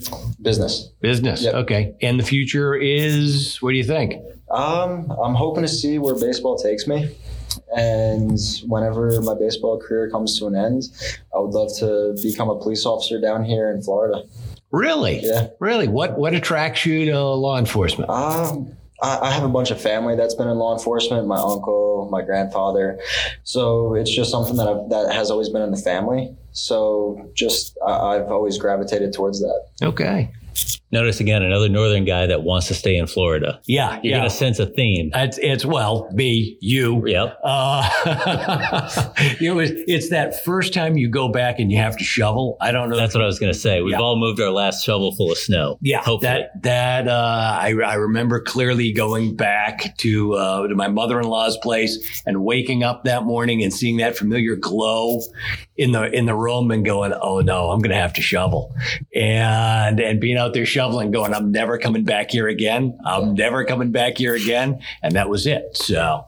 business. 0.41 0.89
business. 1.02 1.41
Yep. 1.43 1.54
Okay, 1.56 1.95
and 2.02 2.19
the 2.19 2.23
future 2.23 2.76
is 2.76 3.58
what 3.62 3.71
do 3.71 3.78
you 3.78 3.84
think? 3.84 4.15
Um, 4.52 5.12
I'm 5.23 5.34
hoping 5.34 5.63
to 5.63 5.67
see 5.67 5.97
where 5.99 6.13
baseball 6.15 6.58
takes 6.58 6.86
me. 6.88 7.10
And 7.76 8.39
whenever 8.67 9.19
my 9.21 9.34
baseball 9.36 9.80
career 9.80 10.10
comes 10.10 10.38
to 10.39 10.47
an 10.47 10.56
end, 10.56 10.84
I 11.36 11.39
would 11.39 11.52
love 11.54 11.69
to 11.80 12.15
become 12.21 12.49
a 12.49 12.58
police 12.60 12.86
officer 12.86 13.19
down 13.19 13.43
here 13.43 13.71
in 13.71 13.82
Florida. 13.82 14.23
Really? 14.71 15.21
Yeah. 15.23 15.47
Really? 15.60 15.88
What 15.88 16.17
what 16.17 16.34
attracts 16.34 16.86
you 16.86 17.06
to 17.06 17.19
law 17.23 17.58
enforcement? 17.58 18.10
Um, 18.10 18.76
I, 19.04 19.20
I 19.28 19.32
have 19.32 19.44
a 19.44 19.50
bunch 19.50 19.70
of 19.70 19.80
family 19.80 20.16
that's 20.16 20.34
been 20.34 20.48
in 20.48 20.58
law 20.58 20.74
enforcement. 20.76 21.28
My 21.28 21.38
uncle, 21.38 22.08
my 22.10 22.22
grandfather. 22.22 23.00
So 23.44 23.94
it's 23.94 24.13
just 24.13 24.32
something 24.32 24.56
that 24.56 24.68
I've, 24.68 24.89
that 24.89 25.13
has 25.13 25.30
always 25.30 25.50
been 25.50 25.62
in 25.62 25.72
the 25.72 25.78
family. 25.78 26.36
So 26.54 27.30
just 27.36 27.78
I, 27.86 27.92
I've 27.92 28.32
always 28.32 28.58
gravitated 28.58 29.13
towards 29.13 29.42
that. 29.42 29.68
Okay. 29.82 30.32
Notice 30.94 31.20
again 31.20 31.42
another 31.42 31.68
northern 31.70 32.06
guy 32.06 32.28
that 32.28 32.44
wants 32.44 32.68
to 32.68 32.76
stay 32.76 32.96
in 32.96 33.08
Florida. 33.08 33.60
Yeah. 33.66 33.96
You're 34.04 34.12
yeah. 34.12 34.18
gonna 34.20 34.30
sense 34.30 34.60
a 34.60 34.68
theme. 34.68 35.10
It's, 35.16 35.40
it's 35.40 35.66
well, 35.66 36.08
me, 36.14 36.58
you. 36.62 37.06
Yep. 37.08 37.40
Uh, 37.44 37.90
it 39.42 39.56
was. 39.56 39.72
It's 39.88 40.10
that 40.10 40.44
first 40.46 40.74
time 40.74 40.96
you 40.96 41.10
go 41.10 41.30
back 41.30 41.58
and 41.60 41.72
you 41.72 41.80
have 41.80 41.98
to 41.98 42.04
shovel. 42.04 42.58
I 42.62 42.72
don't 42.72 42.90
know. 42.90 42.96
That's 42.96 43.16
what 43.16 43.24
I 43.24 43.26
was 43.26 43.40
gonna 43.40 43.56
say. 43.56 43.82
We've 43.82 43.94
Yeah. 43.94 44.02
all 44.02 44.18
moved 44.20 44.40
our 44.40 44.52
last 44.52 44.86
shovel 44.86 45.16
full 45.16 45.32
of 45.32 45.38
snow. 45.40 45.80
Yeah, 45.82 46.04
Hopefully. 46.04 46.32
that 46.32 46.62
that 46.62 47.08
uh, 47.08 47.58
I, 47.60 47.74
I 47.84 47.96
remember 47.96 48.40
clearly 48.40 48.94
going 48.94 49.36
back 49.36 49.98
to 49.98 50.34
uh, 50.36 50.68
to 50.68 50.76
my 50.76 50.90
mother 50.90 51.20
in 51.20 51.26
law's 51.28 51.58
place 51.58 51.98
and 52.28 52.44
waking 52.44 52.84
up 52.84 53.04
that 53.06 53.24
morning 53.24 53.64
and 53.64 53.74
seeing 53.74 53.98
that 53.98 54.16
familiar 54.16 54.56
glow 54.56 55.22
in 55.76 55.92
the 55.92 56.04
in 56.16 56.28
the 56.28 56.36
room 56.36 56.70
and 56.70 56.86
going, 56.86 57.14
oh 57.20 57.40
no, 57.40 57.72
I'm 57.72 57.80
going 57.80 57.90
to 57.90 57.96
have 57.98 58.14
to 58.14 58.22
shovel, 58.22 58.76
and 59.16 60.00
and 60.00 60.22
being 60.22 60.38
out 60.38 60.54
there 60.54 60.66
shoveling, 60.66 60.83
going, 60.91 61.34
I'm 61.34 61.52
never 61.52 61.78
coming 61.78 62.04
back 62.04 62.32
here 62.32 62.48
again. 62.48 62.98
I'm 63.06 63.34
never 63.34 63.63
coming 63.65 63.91
back 63.91 64.17
here 64.17 64.36
again, 64.36 64.80
and 65.02 65.15
that 65.15 65.30
was 65.30 65.48
it. 65.48 65.78
So, 65.78 66.26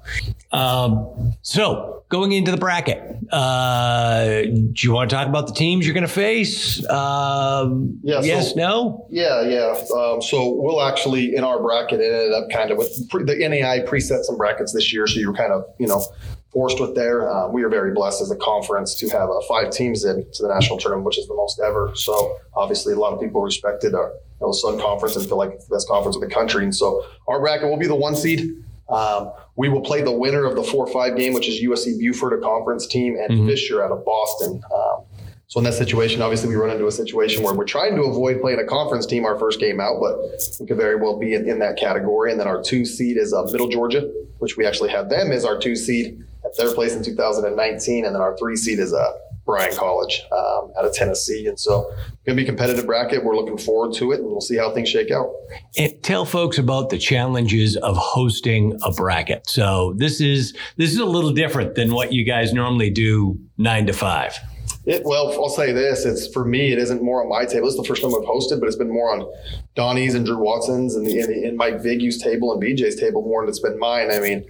um, 0.55 1.33
so 1.41 2.03
going 2.09 2.31
into 2.31 2.51
the 2.51 2.57
bracket, 2.57 3.01
uh, 3.31 4.41
do 4.43 4.73
you 4.79 4.91
want 4.91 5.09
to 5.09 5.15
talk 5.15 5.27
about 5.27 5.47
the 5.47 5.53
teams 5.53 5.85
you're 5.85 5.93
going 5.93 6.05
to 6.07 6.11
face? 6.11 6.87
Um, 6.89 7.99
Yeah, 8.03 8.21
so- 8.21 8.25
yes, 8.27 8.55
no. 8.55 9.05
Yeah, 9.09 9.41
yeah. 9.41 9.75
Um, 9.95 10.21
so 10.21 10.53
we'll 10.55 10.81
actually 10.81 11.35
in 11.35 11.43
our 11.43 11.61
bracket 11.61 11.99
it 11.99 12.11
ended 12.13 12.33
up 12.33 12.49
kind 12.51 12.71
of 12.71 12.77
with 12.77 13.09
pre- 13.09 13.23
the 13.23 13.35
NAI 13.35 13.79
preset 13.81 14.23
some 14.23 14.37
brackets 14.37 14.71
this 14.73 14.93
year, 14.93 15.07
so 15.07 15.19
you're 15.19 15.33
kind 15.33 15.51
of 15.51 15.65
you 15.79 15.87
know 15.87 16.03
forced 16.51 16.79
with 16.79 16.95
there. 16.95 17.29
Um, 17.29 17.51
we 17.51 17.63
are 17.63 17.69
very 17.69 17.93
blessed 17.93 18.21
as 18.21 18.31
a 18.31 18.35
conference 18.37 18.95
to 18.95 19.09
have 19.09 19.29
uh, 19.29 19.41
five 19.49 19.71
teams 19.71 20.05
in 20.05 20.25
to 20.35 20.43
the 20.43 20.47
national 20.47 20.77
tournament, 20.77 21.05
which 21.05 21.17
is 21.17 21.27
the 21.27 21.35
most 21.35 21.59
ever. 21.59 21.91
So 21.95 22.37
obviously, 22.55 22.93
a 22.93 22.97
lot 22.99 23.13
of 23.13 23.19
people 23.19 23.41
respected 23.41 23.93
our 23.93 24.13
you 24.39 24.47
know, 24.47 24.51
Sun 24.53 24.79
Conference 24.79 25.15
and 25.17 25.25
feel 25.27 25.37
like 25.37 25.51
it's 25.51 25.65
the 25.67 25.75
best 25.75 25.87
conference 25.89 26.15
in 26.15 26.21
the 26.21 26.33
country. 26.33 26.63
And 26.63 26.73
so 26.73 27.03
our 27.27 27.39
bracket 27.41 27.67
will 27.69 27.77
be 27.77 27.87
the 27.87 27.95
one 27.95 28.15
seed. 28.15 28.63
Um, 28.89 29.31
we 29.55 29.69
will 29.69 29.81
play 29.81 30.01
the 30.01 30.11
winner 30.11 30.45
of 30.45 30.55
the 30.55 30.63
four 30.63 30.85
five 30.87 31.17
game, 31.17 31.33
which 31.33 31.47
is 31.47 31.61
USC 31.61 31.97
Beaufort, 31.97 32.33
a 32.33 32.37
conference 32.41 32.85
team, 32.87 33.17
and 33.17 33.39
Mhm. 33.39 33.47
Fisher 33.47 33.83
out 33.83 33.91
of 33.91 34.05
Boston. 34.05 34.61
Um, 34.73 35.01
so 35.47 35.59
in 35.59 35.63
that 35.63 35.73
situation, 35.73 36.21
obviously, 36.21 36.49
we 36.49 36.55
run 36.55 36.69
into 36.71 36.87
a 36.87 36.91
situation 36.91 37.43
where 37.43 37.53
we're 37.53 37.65
trying 37.65 37.95
to 37.95 38.03
avoid 38.03 38.41
playing 38.41 38.59
a 38.59 38.63
conference 38.65 39.05
team 39.05 39.25
our 39.25 39.37
first 39.37 39.59
game 39.59 39.79
out, 39.79 39.99
but 40.01 40.17
we 40.59 40.65
could 40.67 40.77
very 40.77 40.95
well 40.95 41.17
be 41.17 41.33
in, 41.33 41.47
in 41.49 41.59
that 41.59 41.77
category. 41.77 42.31
And 42.31 42.39
then 42.39 42.47
our 42.47 42.61
two 42.61 42.85
seed 42.85 43.17
is 43.17 43.33
uh, 43.33 43.43
Middle 43.51 43.67
Georgia, 43.67 44.11
which 44.39 44.57
we 44.57 44.65
actually 44.65 44.89
have 44.89 45.09
them 45.09 45.31
as 45.31 45.45
our 45.45 45.57
two 45.57 45.75
seed 45.75 46.23
at 46.43 46.55
their 46.57 46.71
place 46.73 46.95
in 46.95 47.03
2019, 47.03 48.05
and 48.05 48.13
then 48.15 48.21
our 48.21 48.35
three 48.37 48.55
seed 48.55 48.79
is 48.79 48.93
uh, 48.93 49.13
Bryan 49.45 49.75
College 49.75 50.23
um, 50.31 50.71
out 50.77 50.86
of 50.86 50.93
Tennessee. 50.93 51.47
And 51.47 51.60
so, 51.60 51.84
going 52.25 52.36
to 52.36 52.36
be 52.36 52.43
a 52.43 52.45
competitive 52.45 52.86
bracket. 52.86 53.23
We're 53.23 53.36
looking 53.36 53.58
forward 53.58 53.93
to 53.95 54.12
it, 54.12 54.19
and 54.19 54.27
we'll 54.27 54.41
see 54.41 54.58
how 54.58 54.73
things 54.73 54.89
shake 54.89 55.12
out. 55.12 55.31
And 55.77 55.93
tell 56.01 56.25
folks 56.25 56.58
about 56.58 56.89
the 56.89 56.97
challenges 56.97 57.77
of 57.77 57.95
hosting 57.95 58.77
a 58.84 58.91
bracket. 58.91 59.47
So 59.47 59.93
this 59.97 60.19
is 60.19 60.55
this 60.77 60.91
is 60.91 60.97
a 60.97 61.05
little 61.05 61.31
different 61.31 61.75
than 61.75 61.93
what 61.93 62.12
you 62.12 62.23
guys 62.23 62.53
normally 62.53 62.89
do 62.89 63.39
nine 63.58 63.86
to 63.86 63.93
five. 63.93 64.38
It, 64.86 65.03
well, 65.03 65.31
I'll 65.34 65.49
say 65.49 65.71
this: 65.71 66.05
it's 66.05 66.27
for 66.27 66.45
me. 66.45 66.71
It 66.71 66.79
isn't 66.79 67.01
more 67.01 67.23
on 67.23 67.29
my 67.29 67.45
table. 67.45 67.67
It's 67.67 67.77
the 67.77 67.84
first 67.84 68.01
time 68.01 68.13
I've 68.13 68.27
hosted, 68.27 68.60
but 68.60 68.67
it's 68.67 68.75
been 68.75 68.91
more 68.91 69.12
on 69.12 69.31
Donnie's 69.75 70.13
and 70.13 70.25
Drew 70.25 70.38
Watson's 70.38 70.95
and, 70.95 71.05
the, 71.05 71.19
and, 71.19 71.29
the, 71.29 71.47
and 71.47 71.58
Mike 71.58 71.81
Vigue's 71.81 72.21
table 72.21 72.53
and 72.53 72.62
BJ's 72.62 72.95
table 72.95 73.23
more 73.23 73.41
than 73.41 73.49
it's 73.49 73.60
been 73.60 73.79
mine. 73.79 74.12
I 74.12 74.19
mean, 74.19 74.45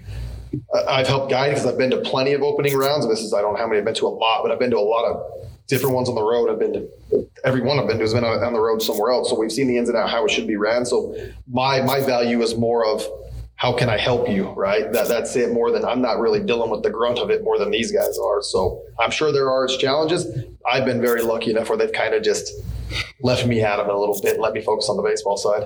I've 0.87 1.07
helped 1.07 1.29
guide 1.29 1.49
because 1.49 1.65
I've 1.65 1.77
been 1.77 1.91
to 1.91 2.01
plenty 2.01 2.33
of 2.33 2.41
opening 2.41 2.77
rounds. 2.77 3.05
And 3.05 3.11
this 3.11 3.21
is 3.21 3.33
I 3.33 3.41
don't 3.41 3.53
know 3.53 3.59
how 3.59 3.67
many 3.67 3.79
I've 3.79 3.85
been 3.85 3.95
to 3.95 4.07
a 4.07 4.09
lot, 4.09 4.43
but 4.43 4.51
I've 4.51 4.59
been 4.59 4.71
to 4.71 4.77
a 4.77 4.79
lot 4.79 5.05
of 5.05 5.47
different 5.67 5.95
ones 5.95 6.09
on 6.09 6.15
the 6.15 6.23
road. 6.23 6.49
I've 6.49 6.59
been 6.59 6.73
to 6.73 7.29
every 7.43 7.61
one 7.61 7.79
I've 7.79 7.87
been 7.87 7.97
to 7.97 8.03
has 8.03 8.13
been 8.13 8.23
on, 8.23 8.43
on 8.43 8.53
the 8.53 8.59
road 8.59 8.81
somewhere 8.81 9.11
else. 9.11 9.29
So 9.29 9.39
we've 9.39 9.51
seen 9.51 9.67
the 9.67 9.77
ins 9.77 9.89
and 9.89 9.97
outs 9.97 10.11
how 10.11 10.25
it 10.25 10.31
should 10.31 10.47
be 10.47 10.55
ran. 10.55 10.85
So 10.85 11.15
my 11.47 11.81
my 11.81 11.99
value 11.99 12.41
is 12.41 12.55
more 12.55 12.85
of 12.85 13.05
how 13.55 13.71
can 13.71 13.89
I 13.89 13.97
help 13.97 14.29
you? 14.29 14.49
Right. 14.49 14.91
That 14.91 15.07
that's 15.07 15.35
it. 15.35 15.51
More 15.51 15.71
than 15.71 15.85
I'm 15.85 16.01
not 16.01 16.19
really 16.19 16.41
dealing 16.41 16.69
with 16.69 16.83
the 16.83 16.89
grunt 16.89 17.19
of 17.19 17.29
it 17.29 17.43
more 17.43 17.57
than 17.57 17.71
these 17.71 17.91
guys 17.91 18.17
are. 18.17 18.41
So 18.41 18.83
I'm 18.99 19.11
sure 19.11 19.31
there 19.31 19.49
are 19.49 19.65
its 19.65 19.77
challenges. 19.77 20.27
I've 20.69 20.85
been 20.85 21.01
very 21.01 21.21
lucky 21.21 21.51
enough 21.51 21.69
where 21.69 21.77
they've 21.77 21.91
kind 21.91 22.13
of 22.13 22.23
just 22.23 22.51
left 23.21 23.45
me 23.45 23.63
out 23.63 23.79
of 23.79 23.87
it 23.87 23.93
a 23.93 23.97
little 23.97 24.19
bit 24.21 24.33
and 24.33 24.41
let 24.41 24.53
me 24.53 24.61
focus 24.61 24.89
on 24.89 24.97
the 24.97 25.03
baseball 25.03 25.37
side. 25.37 25.63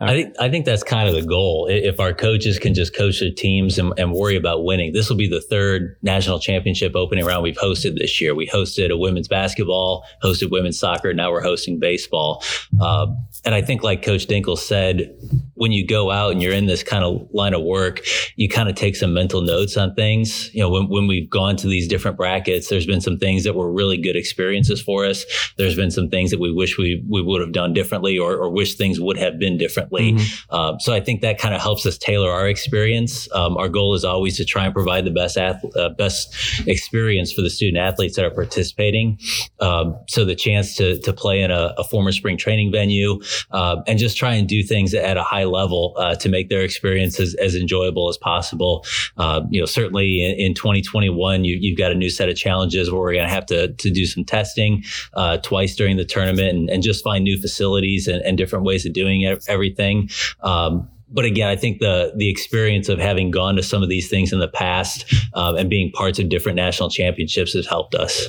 I 0.00 0.12
think 0.12 0.34
I 0.40 0.48
think 0.48 0.64
that's 0.64 0.82
kind 0.82 1.08
of 1.08 1.14
the 1.14 1.26
goal. 1.26 1.68
If 1.70 2.00
our 2.00 2.12
coaches 2.12 2.58
can 2.58 2.74
just 2.74 2.94
coach 2.94 3.20
their 3.20 3.30
teams 3.30 3.78
and, 3.78 3.92
and, 3.98 4.12
worry 4.12 4.36
about 4.36 4.64
winning, 4.64 4.92
this 4.92 5.08
will 5.08 5.16
be 5.16 5.28
the 5.28 5.40
third 5.40 5.96
national 6.02 6.38
championship 6.38 6.94
opening 6.94 7.24
round 7.24 7.42
we've 7.42 7.56
hosted 7.56 7.98
this 7.98 8.20
year. 8.20 8.34
We 8.34 8.46
hosted 8.46 8.90
a 8.90 8.96
women's 8.96 9.28
basketball, 9.28 10.04
hosted 10.22 10.50
women's 10.50 10.78
soccer, 10.78 11.14
now 11.14 11.30
we're 11.30 11.42
hosting 11.42 11.78
baseball. 11.78 12.42
Uh, 12.80 13.06
and 13.44 13.54
I 13.54 13.62
think, 13.62 13.82
like 13.82 14.02
Coach 14.02 14.26
Dinkel 14.26 14.56
said, 14.56 15.16
when 15.54 15.72
you 15.72 15.86
go 15.86 16.10
out 16.10 16.32
and 16.32 16.42
you're 16.42 16.52
in 16.52 16.66
this 16.66 16.82
kind 16.82 17.04
of 17.04 17.28
line 17.32 17.54
of 17.54 17.62
work, 17.62 18.02
you 18.36 18.48
kind 18.48 18.68
of 18.68 18.74
take 18.74 18.96
some 18.96 19.14
mental 19.14 19.40
notes 19.40 19.76
on 19.76 19.94
things. 19.94 20.52
You 20.54 20.60
know, 20.60 20.70
when, 20.70 20.88
when 20.88 21.06
we've 21.06 21.28
gone 21.28 21.56
to 21.56 21.66
these 21.66 21.88
different 21.88 22.16
brackets, 22.16 22.68
there's 22.68 22.86
been 22.86 23.00
some 23.00 23.18
things 23.18 23.44
that 23.44 23.54
were 23.54 23.70
really 23.70 23.96
good 23.96 24.16
experiences 24.16 24.80
for 24.80 25.04
us. 25.06 25.24
There's 25.58 25.76
been 25.76 25.90
some 25.90 26.08
things 26.08 26.30
that 26.30 26.40
we 26.40 26.52
wish 26.62 26.78
we, 26.78 27.04
we 27.08 27.20
would 27.22 27.40
have 27.40 27.52
done 27.52 27.72
differently 27.72 28.16
or, 28.16 28.36
or 28.36 28.48
wish 28.48 28.76
things 28.76 29.00
would 29.00 29.18
have 29.18 29.36
been 29.36 29.58
differently. 29.58 30.12
Mm-hmm. 30.12 30.54
Um, 30.54 30.76
so 30.78 30.92
I 30.92 31.00
think 31.00 31.20
that 31.22 31.38
kind 31.38 31.54
of 31.54 31.60
helps 31.60 31.84
us 31.86 31.98
tailor 31.98 32.30
our 32.30 32.48
experience. 32.48 33.28
Um, 33.34 33.56
our 33.56 33.68
goal 33.68 33.94
is 33.94 34.04
always 34.04 34.36
to 34.36 34.44
try 34.44 34.64
and 34.64 34.72
provide 34.72 35.04
the 35.04 35.10
best 35.10 35.36
ath- 35.36 35.76
uh, 35.76 35.88
best 35.88 36.34
experience 36.68 37.32
for 37.32 37.42
the 37.42 37.50
student 37.50 37.78
athletes 37.78 38.14
that 38.16 38.24
are 38.24 38.30
participating. 38.30 39.18
Um, 39.58 39.98
so 40.08 40.24
the 40.24 40.36
chance 40.36 40.76
to 40.76 41.00
to 41.00 41.12
play 41.12 41.42
in 41.42 41.50
a, 41.50 41.74
a 41.78 41.84
former 41.84 42.12
spring 42.12 42.36
training 42.36 42.70
venue 42.70 43.20
uh, 43.50 43.82
and 43.88 43.98
just 43.98 44.16
try 44.16 44.34
and 44.34 44.48
do 44.48 44.62
things 44.62 44.94
at 44.94 45.16
a 45.16 45.22
high 45.22 45.44
level 45.44 45.94
uh, 45.96 46.14
to 46.16 46.28
make 46.28 46.48
their 46.48 46.62
experience 46.62 47.18
as, 47.18 47.34
as 47.34 47.56
enjoyable 47.56 48.08
as 48.08 48.16
possible. 48.16 48.84
Uh, 49.16 49.40
you 49.50 49.60
know, 49.60 49.66
certainly 49.66 50.24
in, 50.24 50.38
in 50.38 50.54
2021, 50.54 51.44
you, 51.44 51.70
have 51.70 51.78
got 51.78 51.90
a 51.90 51.94
new 51.94 52.10
set 52.10 52.28
of 52.28 52.36
challenges 52.36 52.90
where 52.90 53.00
we're 53.00 53.14
going 53.14 53.26
to 53.26 53.34
have 53.34 53.46
to 53.46 53.72
to 53.82 53.90
do 53.90 54.06
some 54.06 54.24
testing 54.24 54.84
uh, 55.14 55.38
twice 55.38 55.74
during 55.74 55.96
the 55.96 56.04
tournament 56.04 56.51
and, 56.52 56.70
and, 56.70 56.82
just 56.82 57.04
find 57.04 57.24
new 57.24 57.40
facilities 57.40 58.08
and, 58.08 58.22
and 58.22 58.36
different 58.36 58.64
ways 58.64 58.84
of 58.84 58.92
doing 58.92 59.24
everything. 59.48 60.08
Um, 60.42 60.88
but 61.12 61.24
again, 61.24 61.48
I 61.48 61.56
think 61.56 61.78
the 61.78 62.12
the 62.16 62.28
experience 62.28 62.88
of 62.88 62.98
having 62.98 63.30
gone 63.30 63.56
to 63.56 63.62
some 63.62 63.82
of 63.82 63.88
these 63.88 64.08
things 64.08 64.32
in 64.32 64.38
the 64.38 64.48
past 64.48 65.12
um, 65.34 65.56
and 65.56 65.68
being 65.68 65.92
parts 65.92 66.18
of 66.18 66.28
different 66.28 66.56
national 66.56 66.88
championships 66.88 67.52
has 67.52 67.66
helped 67.66 67.94
us. 67.94 68.28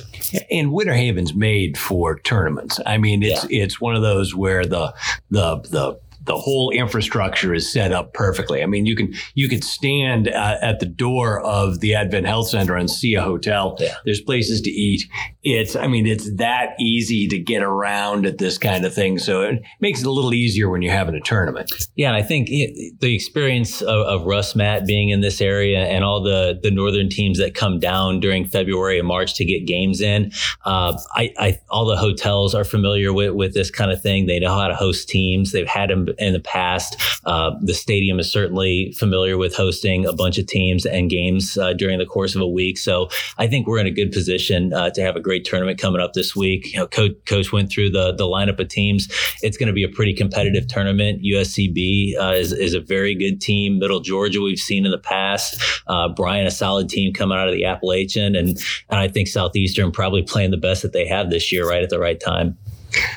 And 0.50 0.72
Winter 0.72 0.94
Haven's 0.94 1.34
made 1.34 1.78
for 1.78 2.18
tournaments. 2.20 2.78
I 2.84 2.98
mean, 2.98 3.22
it's 3.22 3.48
yeah. 3.50 3.64
it's 3.64 3.80
one 3.80 3.96
of 3.96 4.02
those 4.02 4.34
where 4.34 4.66
the 4.66 4.94
the 5.30 5.56
the 5.70 5.98
the 6.24 6.36
whole 6.36 6.70
infrastructure 6.70 7.52
is 7.52 7.70
set 7.70 7.92
up 7.92 8.14
perfectly. 8.14 8.62
I 8.62 8.66
mean, 8.66 8.86
you 8.86 8.96
can 8.96 9.14
you 9.34 9.48
could 9.48 9.64
stand 9.64 10.28
uh, 10.28 10.58
at 10.60 10.80
the 10.80 10.86
door 10.86 11.40
of 11.40 11.80
the 11.80 11.94
Advent 11.94 12.26
Health 12.26 12.48
Center 12.48 12.76
and 12.76 12.90
see 12.90 13.14
a 13.14 13.22
hotel. 13.22 13.76
Yeah. 13.78 13.94
There's 14.04 14.20
places 14.20 14.60
to 14.62 14.70
eat. 14.70 15.02
It's 15.42 15.76
I 15.76 15.86
mean, 15.86 16.06
it's 16.06 16.34
that 16.36 16.74
easy 16.80 17.28
to 17.28 17.38
get 17.38 17.62
around 17.62 18.26
at 18.26 18.38
this 18.38 18.58
kind 18.58 18.84
of 18.84 18.94
thing. 18.94 19.18
So 19.18 19.42
it 19.42 19.62
makes 19.80 20.00
it 20.00 20.06
a 20.06 20.10
little 20.10 20.32
easier 20.32 20.68
when 20.70 20.82
you're 20.82 20.94
having 20.94 21.14
a 21.14 21.20
tournament. 21.20 21.70
Yeah, 21.96 22.08
and 22.08 22.16
I 22.16 22.22
think 22.22 22.48
the 22.48 23.14
experience 23.14 23.82
of, 23.82 24.06
of 24.06 24.22
RussMatt 24.22 24.86
being 24.86 25.10
in 25.10 25.20
this 25.20 25.40
area 25.40 25.80
and 25.80 26.04
all 26.04 26.22
the 26.22 26.58
the 26.62 26.70
northern 26.70 27.08
teams 27.08 27.38
that 27.38 27.54
come 27.54 27.78
down 27.78 28.20
during 28.20 28.46
February 28.46 28.98
and 28.98 29.06
March 29.06 29.34
to 29.34 29.44
get 29.44 29.66
games 29.66 30.00
in, 30.00 30.32
uh, 30.64 30.98
I, 31.14 31.34
I 31.38 31.60
all 31.68 31.84
the 31.84 31.96
hotels 31.96 32.54
are 32.54 32.64
familiar 32.64 33.12
with 33.12 33.32
with 33.34 33.54
this 33.54 33.70
kind 33.70 33.90
of 33.90 34.00
thing. 34.00 34.26
They 34.26 34.38
know 34.38 34.54
how 34.54 34.68
to 34.68 34.74
host 34.74 35.08
teams. 35.08 35.52
They've 35.52 35.66
had 35.66 35.90
them 35.90 36.08
in 36.18 36.32
the 36.32 36.40
past. 36.40 36.96
Uh, 37.24 37.52
the 37.60 37.74
stadium 37.74 38.18
is 38.18 38.30
certainly 38.30 38.92
familiar 38.98 39.36
with 39.38 39.54
hosting 39.54 40.06
a 40.06 40.12
bunch 40.12 40.38
of 40.38 40.46
teams 40.46 40.86
and 40.86 41.10
games 41.10 41.56
uh, 41.58 41.72
during 41.72 41.98
the 41.98 42.06
course 42.06 42.34
of 42.34 42.40
a 42.40 42.48
week. 42.48 42.78
So 42.78 43.08
I 43.38 43.46
think 43.46 43.66
we're 43.66 43.78
in 43.78 43.86
a 43.86 43.90
good 43.90 44.12
position 44.12 44.72
uh, 44.72 44.90
to 44.90 45.02
have 45.02 45.16
a 45.16 45.20
great 45.20 45.44
tournament 45.44 45.78
coming 45.78 46.00
up 46.00 46.12
this 46.12 46.34
week. 46.36 46.72
You 46.72 46.80
know, 46.80 46.86
coach, 46.86 47.12
coach 47.26 47.52
went 47.52 47.70
through 47.70 47.90
the 47.90 48.12
the 48.12 48.24
lineup 48.24 48.58
of 48.60 48.68
teams. 48.68 49.08
It's 49.42 49.56
going 49.56 49.68
to 49.68 49.72
be 49.72 49.84
a 49.84 49.88
pretty 49.88 50.14
competitive 50.14 50.68
tournament. 50.68 51.22
USCB 51.22 52.18
uh, 52.18 52.32
is 52.32 52.52
is 52.52 52.74
a 52.74 52.80
very 52.80 53.14
good 53.14 53.40
team. 53.40 53.78
Middle 53.78 54.00
Georgia 54.00 54.40
we've 54.40 54.58
seen 54.58 54.84
in 54.84 54.90
the 54.90 54.98
past. 54.98 55.82
Uh, 55.86 56.08
Bryan 56.08 56.46
a 56.46 56.50
solid 56.50 56.88
team 56.88 57.12
coming 57.12 57.38
out 57.38 57.48
of 57.48 57.54
the 57.54 57.64
Appalachian, 57.64 58.36
and 58.36 58.48
and 58.88 59.00
I 59.00 59.08
think 59.08 59.28
Southeastern 59.28 59.92
probably 59.92 60.22
playing 60.22 60.50
the 60.50 60.56
best 60.56 60.82
that 60.82 60.92
they 60.92 61.06
have 61.06 61.30
this 61.30 61.52
year, 61.52 61.68
right 61.68 61.82
at 61.82 61.90
the 61.90 61.98
right 61.98 62.20
time. 62.20 62.56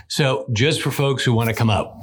So, 0.07 0.47
just 0.53 0.81
for 0.81 0.91
folks 0.91 1.23
who 1.23 1.33
want 1.33 1.49
to 1.49 1.55
come 1.55 1.69
out, 1.69 1.93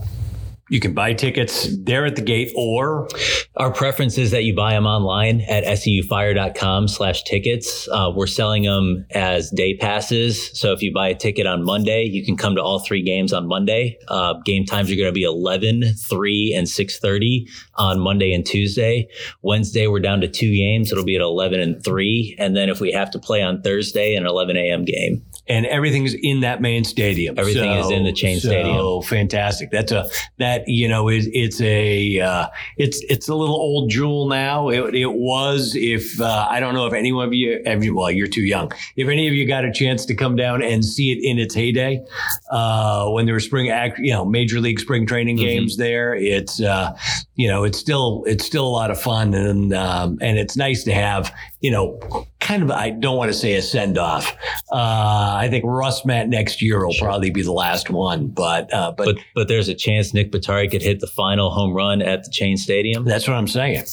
you 0.71 0.81
can 0.81 0.95
buy 0.95 1.13
tickets 1.13 1.69
there 1.79 2.07
at 2.07 2.17
the 2.17 2.23
gate 2.23 2.51
or 2.57 3.09
our 3.57 3.71
preference 3.73 4.17
is 4.17 4.31
that 4.31 4.45
you 4.45 4.55
buy 4.55 4.73
them 4.73 4.87
online 4.87 5.43
at 5.43 5.65
seufire.com 5.65 6.89
slash 6.89 7.23
tickets. 7.25 7.87
Uh, 7.89 8.11
we're 8.15 8.27
selling 8.27 8.63
them 8.63 9.05
as 9.11 9.51
day 9.51 9.77
passes. 9.77 10.59
So 10.59 10.73
if 10.73 10.83
you 10.83 10.93
buy 10.93 11.09
a 11.09 11.15
ticket 11.15 11.47
on 11.47 11.65
monday 11.65 12.05
you 12.05 12.25
can 12.25 12.37
come 12.37 12.55
to 12.55 12.63
all 12.63 12.79
three 12.79 13.03
games 13.03 13.33
on 13.33 13.47
monday. 13.47 13.99
Uh, 14.09 14.35
game 14.45 14.65
times 14.65 14.91
are 14.91 14.97
going 14.97 15.07
to 15.07 15.13
be 15.13 15.25
11 15.25 15.85
3 15.99 16.55
and 16.57 16.67
6.30 16.67 17.49
on 17.75 18.01
monday 18.01 18.33
and 18.33 18.47
tuesday. 18.47 19.09
Wednesday 19.43 19.87
we're 19.87 20.01
down 20.01 20.21
to 20.23 20.29
two 20.29 20.51
games. 20.51 20.91
It'll 20.91 21.05
be 21.05 21.17
at 21.17 21.23
11 21.23 21.61
and 21.61 21.85
3 21.85 22.37
and 22.39 22.57
then 22.57 22.69
if 22.69 22.81
we 22.81 22.93
have 22.93 23.11
to 23.11 23.19
play 23.19 23.43
on 23.43 23.63
thursday 23.63 24.15
an 24.15 24.27
11 24.27 24.57
a.m 24.57 24.85
game 24.85 25.25
and 25.47 25.67
everything's 25.67 26.15
in 26.15 26.41
that 26.41 26.61
main 26.61 26.85
stadium. 26.85 27.39
Everything 27.39 27.71
so, 27.71 27.87
is 27.87 27.91
in 27.91 28.05
the 28.05 28.13
chain 28.13 28.41
so 28.41 28.49
stadium. 28.49 28.77
Oh, 28.77 29.03
fantastic! 29.03 29.71
That's 29.71 29.93
a 29.93 30.09
that 30.39 30.67
you 30.67 30.89
know 30.89 31.09
is 31.09 31.29
it's 31.33 31.61
a 31.61 32.21
uh, 32.21 32.49
it's 32.77 33.03
it's 33.09 33.29
a 33.29 33.35
little 33.35 33.57
old 33.57 33.91
jewel 33.91 34.29
now. 34.29 34.69
It, 34.69 34.95
it 34.95 35.13
was 35.13 35.75
if 35.77 36.21
uh, 36.21 36.47
I 36.49 36.61
don't 36.61 36.75
know 36.75 36.87
if 36.87 36.93
any 36.93 37.13
of 37.13 37.35
you, 37.35 37.95
well, 37.95 38.11
you're 38.11 38.27
too 38.27 38.43
young. 38.43 38.73
If 38.97 39.09
any 39.09 39.29
of 39.29 39.35
you 39.35 39.47
got 39.47 39.65
a 39.65 39.73
chance 39.73 40.07
to 40.07 40.15
come 40.15 40.37
down 40.37 40.63
and 40.63 40.85
see 40.85 41.13
it 41.13 41.23
in 41.23 41.39
its 41.39 41.55
heyday, 41.55 42.05
uh, 42.51 43.11
when 43.11 43.27
there 43.27 43.35
were 43.35 43.41
spring, 43.41 43.67
you 43.99 44.13
know, 44.13 44.25
major 44.25 44.61
league 44.61 44.81
spring 44.81 45.07
training 45.07 45.37
mm-hmm. 45.37 45.47
games 45.47 45.77
there, 45.77 46.15
it's 46.15 46.61
uh, 46.61 46.97
you 47.35 47.49
know 47.49 47.65
it's 47.65 47.79
still 47.79 48.25
it's 48.27 48.45
still 48.45 48.67
a 48.67 48.75
lot 48.75 48.91
of 48.91 49.01
fun 49.01 49.35
and 49.35 49.75
um, 49.75 50.19
and 50.21 50.39
it's 50.39 50.57
nice 50.57 50.85
to 50.85 50.93
have 50.93 51.35
you 51.61 51.71
know 51.71 51.99
kind 52.45 52.63
of 52.63 52.71
I 52.71 52.91
don't 52.91 53.17
want 53.17 53.33
to 53.33 53.37
say 53.37 53.55
a 53.55 53.63
send 53.63 53.99
off. 53.99 54.37
Uh, 54.71 55.35
I 55.37 55.49
think 55.51 55.65
RussMatt 55.65 56.29
next 56.29 56.63
year 56.63 56.85
will 56.85 56.93
sure. 56.93 57.09
probably 57.09 57.31
be 57.31 57.43
the 57.43 57.53
last 57.53 57.91
one, 57.91 58.29
but, 58.29 58.73
uh, 58.73 58.93
but, 58.93 59.07
but 59.07 59.17
but 59.35 59.49
there's 59.49 59.69
a 59.69 59.75
chance 59.75 60.15
Nick 60.15 60.31
Bottari 60.31 60.71
could 60.71 60.83
hit 60.83 61.01
the 61.01 61.07
final 61.07 61.51
home 61.51 61.73
run 61.73 62.03
at 62.03 62.25
the 62.25 62.31
Chain 62.31 62.57
Stadium. 62.57 63.05
That's 63.05 63.27
what 63.27 63.37
I'm 63.37 63.49
saying. 63.49 63.85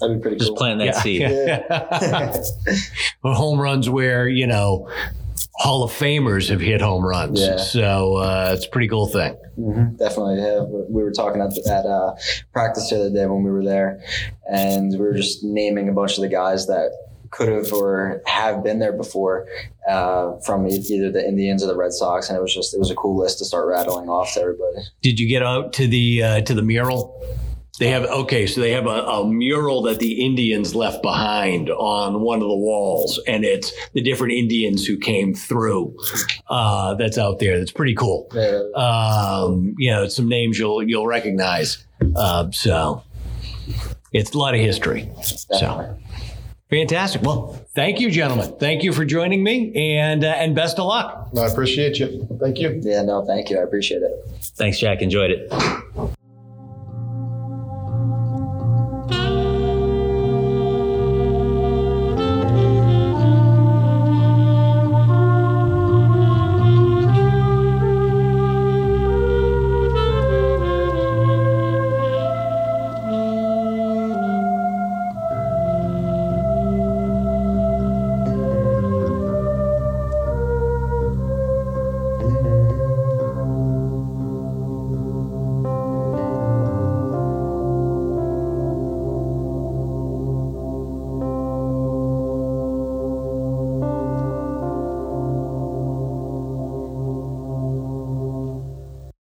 That'd 0.00 0.18
be 0.18 0.22
pretty. 0.22 0.36
Cool. 0.36 0.38
Just 0.38 0.50
cool. 0.50 0.56
plant 0.56 0.78
that 0.80 0.86
yeah. 0.86 1.00
seed. 1.00 1.20
Yeah. 1.22 2.82
home 3.34 3.60
runs 3.60 3.88
where 3.88 4.28
you 4.28 4.46
know 4.46 4.90
Hall 5.56 5.84
of 5.84 5.92
Famers 5.92 6.48
have 6.48 6.60
hit 6.60 6.80
home 6.80 7.04
runs. 7.04 7.40
Yeah. 7.40 7.58
So 7.58 8.16
uh, 8.16 8.54
it's 8.56 8.66
a 8.66 8.70
pretty 8.70 8.88
cool 8.88 9.06
thing. 9.06 9.36
Mm-hmm. 9.58 9.96
Definitely. 9.96 10.42
Yeah. 10.42 10.62
We 10.62 11.02
were 11.02 11.12
talking 11.12 11.40
at, 11.40 11.56
at 11.68 11.86
uh, 11.86 12.14
practice 12.52 12.90
the 12.90 12.96
other 12.96 13.10
day 13.10 13.26
when 13.26 13.44
we 13.44 13.50
were 13.50 13.64
there, 13.64 14.02
and 14.50 14.90
we 14.92 14.98
were 14.98 15.14
just 15.14 15.44
naming 15.44 15.88
a 15.88 15.92
bunch 15.92 16.16
of 16.16 16.22
the 16.22 16.28
guys 16.28 16.66
that 16.66 16.90
could 17.34 17.48
have 17.48 17.72
or 17.72 18.22
have 18.26 18.62
been 18.62 18.78
there 18.78 18.92
before 18.92 19.46
uh, 19.88 20.38
from 20.38 20.66
either 20.68 21.10
the 21.10 21.26
Indians 21.26 21.62
or 21.62 21.66
the 21.66 21.76
Red 21.76 21.92
Sox, 21.92 22.28
and 22.28 22.38
it 22.38 22.40
was 22.40 22.54
just 22.54 22.72
it 22.72 22.78
was 22.78 22.90
a 22.90 22.94
cool 22.94 23.18
list 23.18 23.38
to 23.38 23.44
start 23.44 23.66
rattling 23.66 24.08
off 24.08 24.34
to 24.34 24.40
everybody. 24.40 24.86
Did 25.02 25.18
you 25.18 25.28
get 25.28 25.42
out 25.42 25.72
to 25.74 25.86
the 25.86 26.22
uh, 26.22 26.40
to 26.42 26.54
the 26.54 26.62
mural? 26.62 27.20
They 27.80 27.88
have 27.88 28.04
okay, 28.04 28.46
so 28.46 28.60
they 28.60 28.70
have 28.70 28.86
a, 28.86 28.88
a, 28.88 29.26
mural 29.26 29.82
that 29.82 29.98
the 29.98 30.24
Indians 30.24 30.76
left 30.76 31.02
behind 31.02 31.70
on 31.70 32.20
one 32.20 32.40
of 32.40 32.46
the 32.46 32.56
walls, 32.56 33.20
and 33.26 33.44
it's 33.44 33.72
the 33.94 34.00
different 34.00 34.32
Indians 34.32 34.86
who 34.86 34.96
came 34.96 35.34
through. 35.34 35.96
Uh, 36.46 36.94
that's 36.94 37.18
out 37.18 37.40
there. 37.40 37.58
That's 37.58 37.72
pretty 37.72 37.96
cool. 37.96 38.28
Yeah. 38.32 38.62
Um, 38.76 39.74
you 39.76 39.90
know, 39.90 40.06
some 40.06 40.28
names 40.28 40.56
you'll 40.56 40.84
you'll 40.84 41.08
recognize. 41.08 41.84
Uh, 42.14 42.52
so 42.52 43.02
it's 44.12 44.34
a 44.34 44.38
lot 44.38 44.54
of 44.54 44.60
history. 44.60 45.10
Definitely. 45.16 45.58
So. 45.58 45.98
Fantastic. 46.70 47.22
Well, 47.22 47.60
thank 47.74 48.00
you, 48.00 48.10
gentlemen. 48.10 48.56
Thank 48.58 48.82
you 48.82 48.92
for 48.92 49.04
joining 49.04 49.44
me, 49.44 49.72
and 49.74 50.24
uh, 50.24 50.28
and 50.28 50.54
best 50.54 50.78
of 50.78 50.86
luck. 50.86 51.28
I 51.36 51.46
appreciate 51.46 51.98
you. 51.98 52.26
Thank 52.40 52.58
you. 52.58 52.80
Yeah, 52.82 53.02
no, 53.02 53.24
thank 53.24 53.50
you. 53.50 53.58
I 53.58 53.62
appreciate 53.62 54.02
it. 54.02 54.12
Thanks, 54.56 54.78
Jack. 54.78 55.02
Enjoyed 55.02 55.30
it. 55.30 56.14